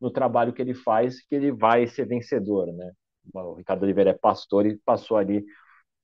no 0.00 0.10
trabalho 0.10 0.52
que 0.52 0.62
ele 0.62 0.74
faz, 0.74 1.20
que 1.26 1.34
ele 1.34 1.52
vai 1.52 1.86
ser 1.86 2.06
vencedor, 2.06 2.66
né? 2.72 2.90
O 3.34 3.54
Ricardo 3.54 3.82
Oliveira 3.82 4.10
é 4.10 4.14
pastor 4.14 4.66
e 4.66 4.78
passou 4.78 5.18
ali 5.18 5.44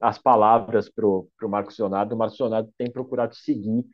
as 0.01 0.19
palavras 0.19 0.89
para 0.91 1.07
o 1.07 1.29
Marcos 1.49 1.79
Leonardo. 1.79 2.15
O 2.15 2.19
Marcos 2.19 2.39
Leonardo 2.39 2.71
tem 2.77 2.91
procurado 2.91 3.35
seguir 3.35 3.85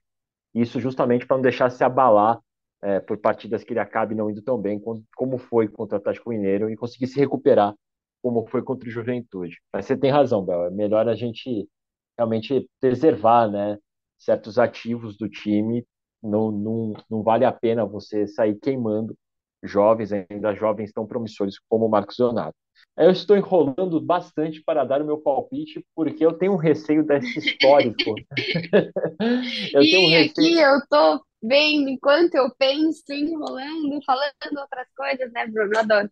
isso 0.55 0.81
justamente 0.81 1.27
para 1.27 1.37
não 1.37 1.43
deixar 1.43 1.71
se 1.71 1.83
abalar 1.83 2.39
é, 2.83 3.01
por 3.01 3.17
partidas 3.17 3.63
que 3.63 3.73
ele 3.73 3.81
acabe 3.81 4.15
não 4.15 4.29
indo 4.29 4.43
tão 4.43 4.59
bem 4.59 4.81
como 5.15 5.39
foi 5.39 5.69
contra 5.69 5.97
o 5.97 6.01
Atlético 6.01 6.31
Mineiro 6.31 6.69
e 6.69 6.77
conseguir 6.77 7.07
se 7.07 7.19
recuperar 7.19 7.75
como 8.21 8.47
foi 8.47 8.63
contra 8.63 8.89
o 8.89 8.93
Juventude. 8.93 9.61
Mas 9.73 9.87
você 9.87 9.97
tem 9.97 10.11
razão, 10.11 10.45
Bel, 10.45 10.67
é 10.67 10.71
melhor 10.71 11.09
a 11.09 11.15
gente 11.15 11.69
realmente 12.17 12.69
preservar 12.81 13.49
né, 13.49 13.79
certos 14.19 14.59
ativos 14.59 15.17
do 15.17 15.29
time, 15.29 15.85
não, 16.23 16.51
não, 16.51 16.93
não 17.11 17.23
vale 17.23 17.45
a 17.45 17.53
pena 17.53 17.85
você 17.85 18.27
sair 18.27 18.55
queimando 18.57 19.17
jovens, 19.63 20.13
ainda 20.13 20.55
jovens 20.55 20.93
tão 20.93 21.07
promissores 21.07 21.57
como 21.69 21.87
o 21.87 21.91
Marcos 21.91 22.19
Leonardo. 22.19 22.55
Eu 22.97 23.11
estou 23.11 23.37
enrolando 23.37 24.01
bastante 24.01 24.63
para 24.63 24.85
dar 24.85 25.01
o 25.01 25.05
meu 25.05 25.19
palpite, 25.19 25.85
porque 25.95 26.25
eu 26.25 26.33
tenho 26.33 26.53
um 26.53 26.57
receio 26.57 27.05
desse 27.05 27.39
histórico. 27.39 28.15
eu 29.73 29.81
tenho 29.81 30.07
um 30.07 30.11
receio... 30.11 30.31
aqui 30.31 30.61
eu 30.61 30.79
estou 30.79 31.21
vendo 31.43 31.89
enquanto 31.89 32.35
eu 32.35 32.55
penso, 32.57 33.03
enrolando, 33.11 34.01
falando 34.05 34.61
outras 34.61 34.87
coisas, 34.97 35.33
né, 35.33 35.47
Bruno? 35.47 35.79
Adoro. 35.79 36.11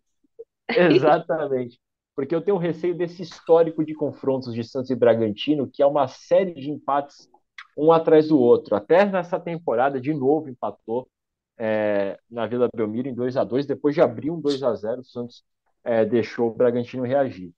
Exatamente. 0.67 1.79
Porque 2.15 2.35
eu 2.35 2.41
tenho 2.41 2.57
receio 2.57 2.95
desse 2.95 3.21
histórico 3.21 3.85
de 3.85 3.93
confrontos 3.93 4.53
de 4.53 4.63
Santos 4.63 4.89
e 4.89 4.95
Bragantino, 4.95 5.69
que 5.71 5.81
é 5.81 5.85
uma 5.85 6.07
série 6.07 6.53
de 6.53 6.69
empates 6.69 7.29
um 7.77 7.91
atrás 7.91 8.27
do 8.27 8.39
outro. 8.39 8.75
Até 8.75 9.05
nessa 9.05 9.39
temporada, 9.39 9.99
de 9.99 10.13
novo, 10.13 10.49
empatou 10.49 11.09
é, 11.57 12.19
na 12.29 12.45
Vila 12.47 12.67
Belmiro 12.75 13.07
em 13.07 13.13
2 13.13 13.37
a 13.37 13.43
2 13.43 13.65
Depois 13.65 13.95
de 13.95 14.01
abrir 14.01 14.31
um 14.31 14.41
2 14.41 14.63
a 14.63 14.73
0 14.73 15.01
o 15.01 15.05
Santos 15.05 15.43
é, 15.83 16.05
deixou 16.05 16.49
o 16.49 16.53
Bragantino 16.53 17.03
reagir. 17.03 17.53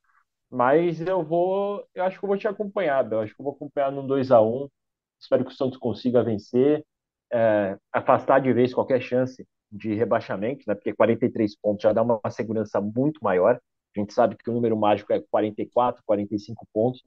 Mas 0.49 1.01
eu 1.01 1.23
vou, 1.23 1.85
eu 1.95 2.03
acho 2.03 2.19
que 2.19 2.25
eu 2.25 2.27
vou 2.27 2.37
te 2.37 2.47
acompanhar, 2.47 3.11
Eu 3.11 3.21
acho 3.21 3.33
que 3.33 3.41
eu 3.41 3.43
vou 3.43 3.53
acompanhar 3.53 3.91
no 3.91 4.05
2 4.05 4.31
a 4.31 4.41
1 4.41 4.69
Espero 5.19 5.45
que 5.45 5.51
o 5.51 5.55
Santos 5.55 5.79
consiga 5.79 6.23
vencer 6.23 6.85
é, 7.33 7.77
afastar 7.91 8.39
de 8.39 8.53
vez 8.53 8.73
qualquer 8.73 9.01
chance 9.01 9.45
de 9.71 9.93
rebaixamento, 9.95 10.63
né? 10.67 10.75
Porque 10.75 10.93
43 10.93 11.57
pontos 11.57 11.81
já 11.81 11.91
dá 11.91 12.03
uma, 12.03 12.19
segurança 12.29 12.79
muito 12.79 13.19
maior. 13.23 13.59
A 13.95 13.99
gente 13.99 14.13
sabe 14.13 14.35
que 14.37 14.49
o 14.49 14.53
número 14.53 14.77
mágico 14.77 15.11
é 15.11 15.19
44, 15.31 16.01
45 16.05 16.67
pontos. 16.71 17.03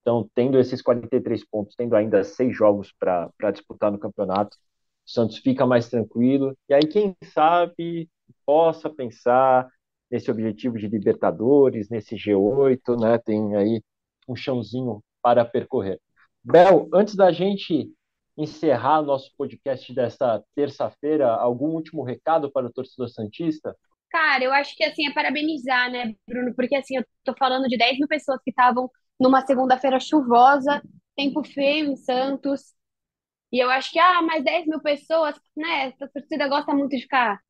Então, 0.00 0.28
tendo 0.34 0.58
esses 0.58 0.82
43 0.82 1.44
pontos, 1.48 1.76
tendo 1.76 1.94
ainda 1.94 2.24
seis 2.24 2.56
jogos 2.56 2.92
para 2.98 3.30
disputar 3.52 3.92
no 3.92 3.98
campeonato, 3.98 4.56
o 5.06 5.10
Santos 5.10 5.38
fica 5.38 5.64
mais 5.64 5.88
tranquilo. 5.88 6.56
E 6.68 6.74
aí, 6.74 6.82
quem 6.82 7.16
sabe, 7.32 8.08
possa 8.44 8.90
pensar 8.90 9.68
nesse 10.10 10.30
objetivo 10.30 10.76
de 10.78 10.88
Libertadores, 10.88 11.88
nesse 11.88 12.16
G8, 12.16 13.00
né? 13.00 13.18
Tem 13.18 13.56
aí 13.56 13.82
um 14.28 14.34
chãozinho 14.34 15.02
para 15.22 15.44
percorrer. 15.44 16.00
Bel, 16.44 16.88
antes 16.92 17.14
da 17.14 17.30
gente 17.30 17.92
encerrar 18.36 19.02
nosso 19.02 19.30
podcast 19.36 19.92
desta 19.94 20.42
terça-feira, 20.54 21.28
algum 21.34 21.70
último 21.70 22.02
recado 22.02 22.50
para 22.50 22.66
o 22.66 22.72
torcedor 22.72 23.08
Santista? 23.08 23.76
Cara, 24.10 24.44
eu 24.44 24.52
acho 24.52 24.76
que 24.76 24.84
assim 24.84 25.06
é 25.08 25.12
parabenizar, 25.12 25.90
né, 25.90 26.14
Bruno? 26.28 26.54
Porque 26.54 26.76
assim, 26.76 26.96
eu 26.96 27.04
tô 27.24 27.34
falando 27.38 27.66
de 27.68 27.78
10 27.78 27.98
mil 27.98 28.08
pessoas 28.08 28.40
que 28.44 28.50
estavam 28.50 28.90
numa 29.18 29.40
segunda-feira 29.46 29.98
chuvosa, 30.00 30.82
tempo 31.16 31.42
feio 31.44 31.92
em 31.92 31.96
Santos. 31.96 32.74
E 33.52 33.60
eu 33.62 33.70
acho 33.70 33.90
que, 33.92 33.98
ah, 33.98 34.22
mais 34.22 34.44
10 34.44 34.66
mil 34.66 34.80
pessoas, 34.80 35.36
né? 35.56 35.94
A 36.00 36.08
torcida 36.08 36.48
gosta 36.48 36.74
muito 36.74 36.90
de 36.96 37.02
ficar 37.02 37.40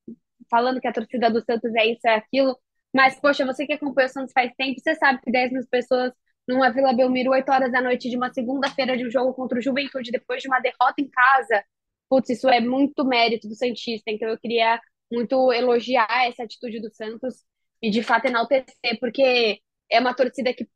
falando 0.51 0.81
que 0.81 0.89
a 0.89 0.93
torcida 0.93 1.31
do 1.31 1.43
Santos 1.45 1.75
é 1.75 1.87
isso, 1.87 2.07
é 2.07 2.17
aquilo. 2.17 2.59
Mas, 2.95 3.19
poxa, 3.21 3.47
você 3.47 3.67
que 3.67 3.73
acompanha 3.73 4.07
o 4.09 4.11
Santos 4.11 4.33
faz 4.33 4.53
tempo, 4.57 4.81
você 4.81 4.95
sabe 4.97 5.21
que 5.23 5.31
10 5.33 5.53
mil 5.53 5.63
pessoas 5.71 6.13
numa 6.49 6.71
Vila 6.71 6.93
Belmiro, 6.93 7.31
8 7.31 7.51
horas 7.51 7.73
da 7.73 7.81
noite 7.81 8.11
de 8.11 8.17
uma 8.17 8.33
segunda-feira 8.33 8.97
de 8.97 9.07
um 9.07 9.11
jogo 9.11 9.35
contra 9.35 9.59
o 9.59 9.63
Juventude, 9.63 10.11
depois 10.11 10.43
de 10.43 10.49
uma 10.49 10.61
derrota 10.61 10.95
em 10.99 11.09
casa. 11.09 11.65
Putz, 12.09 12.31
isso 12.31 12.49
é 12.49 12.61
muito 12.61 13.05
mérito 13.05 13.49
do 13.49 13.55
Santista. 13.55 14.11
Então, 14.11 14.29
eu 14.29 14.39
queria 14.39 14.81
muito 15.11 15.53
elogiar 15.53 16.27
essa 16.27 16.43
atitude 16.45 16.81
do 16.81 16.91
Santos 16.95 17.45
e, 17.81 17.91
de 17.91 18.03
fato, 18.03 18.27
enaltecer, 18.27 18.99
porque 19.01 19.61
é 19.91 20.01
uma 20.01 20.15
torcida 20.15 20.53
que 20.55 20.67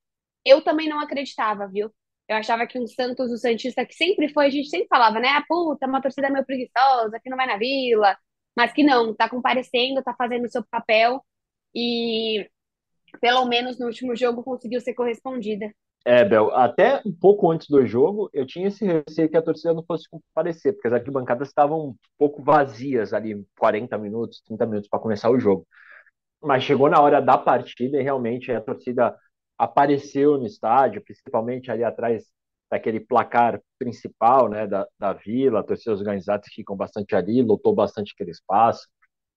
eu 0.44 0.62
também 0.62 0.88
não 0.88 1.00
acreditava, 1.00 1.66
viu? 1.68 1.92
Eu 2.28 2.36
achava 2.36 2.66
que 2.66 2.78
um 2.78 2.86
Santos, 2.86 3.30
o 3.30 3.36
Santista, 3.38 3.86
que 3.86 3.94
sempre 3.94 4.28
foi, 4.32 4.46
a 4.46 4.50
gente 4.50 4.68
sempre 4.68 4.88
falava, 4.88 5.20
né? 5.20 5.28
Ah, 5.28 5.44
puta, 5.48 5.86
uma 5.86 6.02
torcida 6.02 6.30
meio 6.30 6.44
preguiçosa, 6.44 7.20
que 7.22 7.30
não 7.30 7.36
vai 7.36 7.46
na 7.46 7.56
vila, 7.56 8.16
mas 8.56 8.72
que 8.72 8.82
não, 8.82 9.14
tá 9.14 9.28
comparecendo, 9.28 10.02
tá 10.02 10.14
fazendo 10.16 10.46
o 10.46 10.50
seu 10.50 10.64
papel 10.66 11.24
e 11.74 12.48
pelo 13.20 13.44
menos 13.46 13.78
no 13.78 13.86
último 13.86 14.14
jogo 14.14 14.42
conseguiu 14.42 14.80
ser 14.80 14.94
correspondida. 14.94 15.70
É, 16.04 16.24
Bel, 16.24 16.54
até 16.54 17.02
um 17.04 17.12
pouco 17.12 17.50
antes 17.50 17.68
do 17.68 17.84
jogo, 17.84 18.30
eu 18.32 18.46
tinha 18.46 18.68
esse 18.68 18.84
receio 18.86 19.28
que 19.28 19.36
a 19.36 19.42
torcida 19.42 19.74
não 19.74 19.84
fosse 19.84 20.08
comparecer, 20.08 20.72
porque 20.72 20.86
as 20.86 20.94
arquibancadas 20.94 21.48
estavam 21.48 21.88
um 21.88 21.96
pouco 22.16 22.42
vazias 22.44 23.12
ali, 23.12 23.44
40 23.58 23.98
minutos, 23.98 24.40
30 24.46 24.66
minutos 24.66 24.88
para 24.88 25.00
começar 25.00 25.30
o 25.30 25.40
jogo. 25.40 25.66
Mas 26.40 26.62
chegou 26.62 26.88
na 26.88 27.00
hora 27.00 27.20
da 27.20 27.36
partida 27.36 27.98
e 27.98 28.02
realmente 28.02 28.52
a 28.52 28.60
torcida 28.60 29.16
apareceu 29.58 30.38
no 30.38 30.46
estádio, 30.46 31.02
principalmente 31.02 31.70
ali 31.72 31.82
atrás 31.82 32.24
daquele 32.70 33.00
placar 33.00 33.60
principal 33.78 34.48
né, 34.48 34.66
da, 34.66 34.86
da 34.98 35.12
vila, 35.12 35.64
torcidas 35.64 36.00
organizadas 36.00 36.46
ficam 36.52 36.76
bastante 36.76 37.14
ali, 37.16 37.42
lotou 37.42 37.74
bastante 37.74 38.12
aquele 38.14 38.30
espaço, 38.30 38.88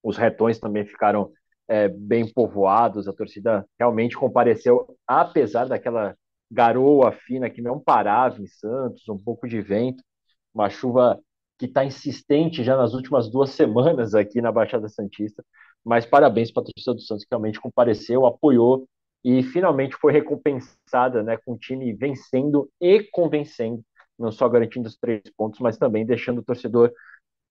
os 0.04 0.18
retões 0.18 0.60
também 0.60 0.86
ficaram 0.86 1.32
é, 1.70 1.88
bem 1.88 2.28
povoados, 2.28 3.08
a 3.08 3.14
torcida 3.14 3.66
realmente 3.80 4.18
compareceu, 4.18 4.98
apesar 5.08 5.68
daquela 5.68 6.16
garoa 6.52 7.12
fina 7.12 7.50
que 7.50 7.62
não 7.62 7.80
parava 7.80 8.42
em 8.42 8.48
Santos, 8.48 9.08
um 9.08 9.18
pouco 9.18 9.48
de 9.48 9.62
vento, 9.62 10.04
uma 10.54 10.70
chuva 10.70 11.20
que 11.60 11.68
está 11.68 11.86
insistente 11.86 12.64
já 12.64 12.76
nas 12.76 12.94
últimas 12.94 13.30
duas 13.30 13.52
semanas 13.52 14.16
aqui 14.16 14.42
na 14.42 14.52
Baixada 14.52 14.90
Santista, 14.90 15.46
mas 15.86 16.06
parabéns 16.06 16.52
para 16.52 16.64
a 16.64 16.66
torcida 16.66 16.96
do 16.96 17.02
Santos 17.02 17.24
que 17.24 17.30
realmente 17.30 17.62
compareceu, 17.62 18.26
apoiou 18.26 18.88
e 19.24 19.44
finalmente 19.44 19.96
foi 19.96 20.12
recompensada 20.12 21.22
né, 21.22 21.38
com 21.46 21.54
o 21.54 21.58
time 21.58 21.94
vencendo 21.94 22.68
e 22.82 23.04
convencendo, 23.12 23.84
não 24.18 24.32
só 24.32 24.50
garantindo 24.50 24.88
os 24.88 24.98
três 24.98 25.22
pontos, 25.38 25.60
mas 25.60 25.78
também 25.78 26.06
deixando 26.06 26.40
o 26.40 26.44
torcedor 26.44 26.92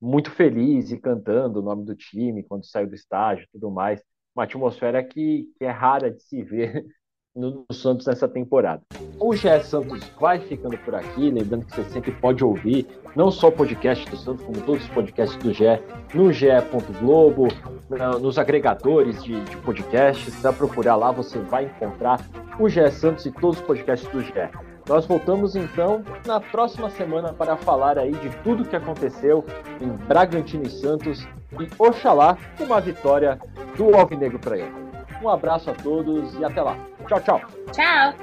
muito 0.00 0.30
feliz 0.30 0.90
e 0.90 0.98
cantando 0.98 1.60
o 1.60 1.62
nome 1.62 1.84
do 1.84 1.94
time 1.94 2.42
quando 2.42 2.64
saiu 2.64 2.88
do 2.88 2.94
estádio 2.94 3.44
e 3.44 3.48
tudo 3.52 3.70
mais. 3.70 4.02
Uma 4.34 4.44
atmosfera 4.44 5.02
que, 5.02 5.48
que 5.58 5.64
é 5.64 5.70
rara 5.70 6.10
de 6.10 6.22
se 6.22 6.42
ver 6.42 6.86
no 7.34 7.66
Santos 7.72 8.06
nessa 8.06 8.28
temporada. 8.28 8.82
O 9.20 9.34
GE 9.34 9.62
Santos 9.62 10.08
vai 10.20 10.40
ficando 10.40 10.76
por 10.78 10.94
aqui, 10.94 11.30
lembrando 11.30 11.66
que 11.66 11.74
você 11.74 11.84
sempre 11.84 12.12
pode 12.12 12.42
ouvir 12.44 12.86
não 13.14 13.30
só 13.30 13.48
o 13.48 13.52
podcast 13.52 14.08
do 14.08 14.16
Santos, 14.16 14.44
como 14.44 14.60
todos 14.62 14.82
os 14.82 14.88
podcasts 14.90 15.36
do 15.38 15.52
GE 15.52 15.64
no 16.14 16.32
ge.globo, 16.32 17.48
nos 18.20 18.38
agregadores 18.38 19.22
de, 19.22 19.40
de 19.44 19.56
podcasts. 19.58 20.34
Se 20.34 20.52
procurar 20.52 20.96
lá, 20.96 21.10
você 21.10 21.38
vai 21.38 21.66
encontrar 21.66 22.20
o 22.58 22.68
GE 22.68 22.90
Santos 22.90 23.26
e 23.26 23.32
todos 23.32 23.60
os 23.60 23.66
podcasts 23.66 24.08
do 24.10 24.20
GE. 24.20 24.67
Nós 24.88 25.04
voltamos 25.04 25.54
então 25.54 26.02
na 26.24 26.40
próxima 26.40 26.88
semana 26.88 27.32
para 27.32 27.56
falar 27.56 27.98
aí 27.98 28.12
de 28.12 28.30
tudo 28.42 28.64
que 28.64 28.74
aconteceu 28.74 29.44
em 29.80 29.88
Bragantino 29.88 30.64
e 30.64 30.70
Santos 30.70 31.26
e 31.60 31.68
oxalá 31.78 32.38
uma 32.58 32.80
vitória 32.80 33.38
do 33.76 33.94
Alvinegro 33.94 34.38
para 34.38 34.56
ele. 34.56 34.72
Um 35.22 35.28
abraço 35.28 35.70
a 35.70 35.74
todos 35.74 36.34
e 36.38 36.44
até 36.44 36.62
lá. 36.62 36.76
Tchau, 37.06 37.20
tchau. 37.20 37.40
Tchau. 37.72 38.14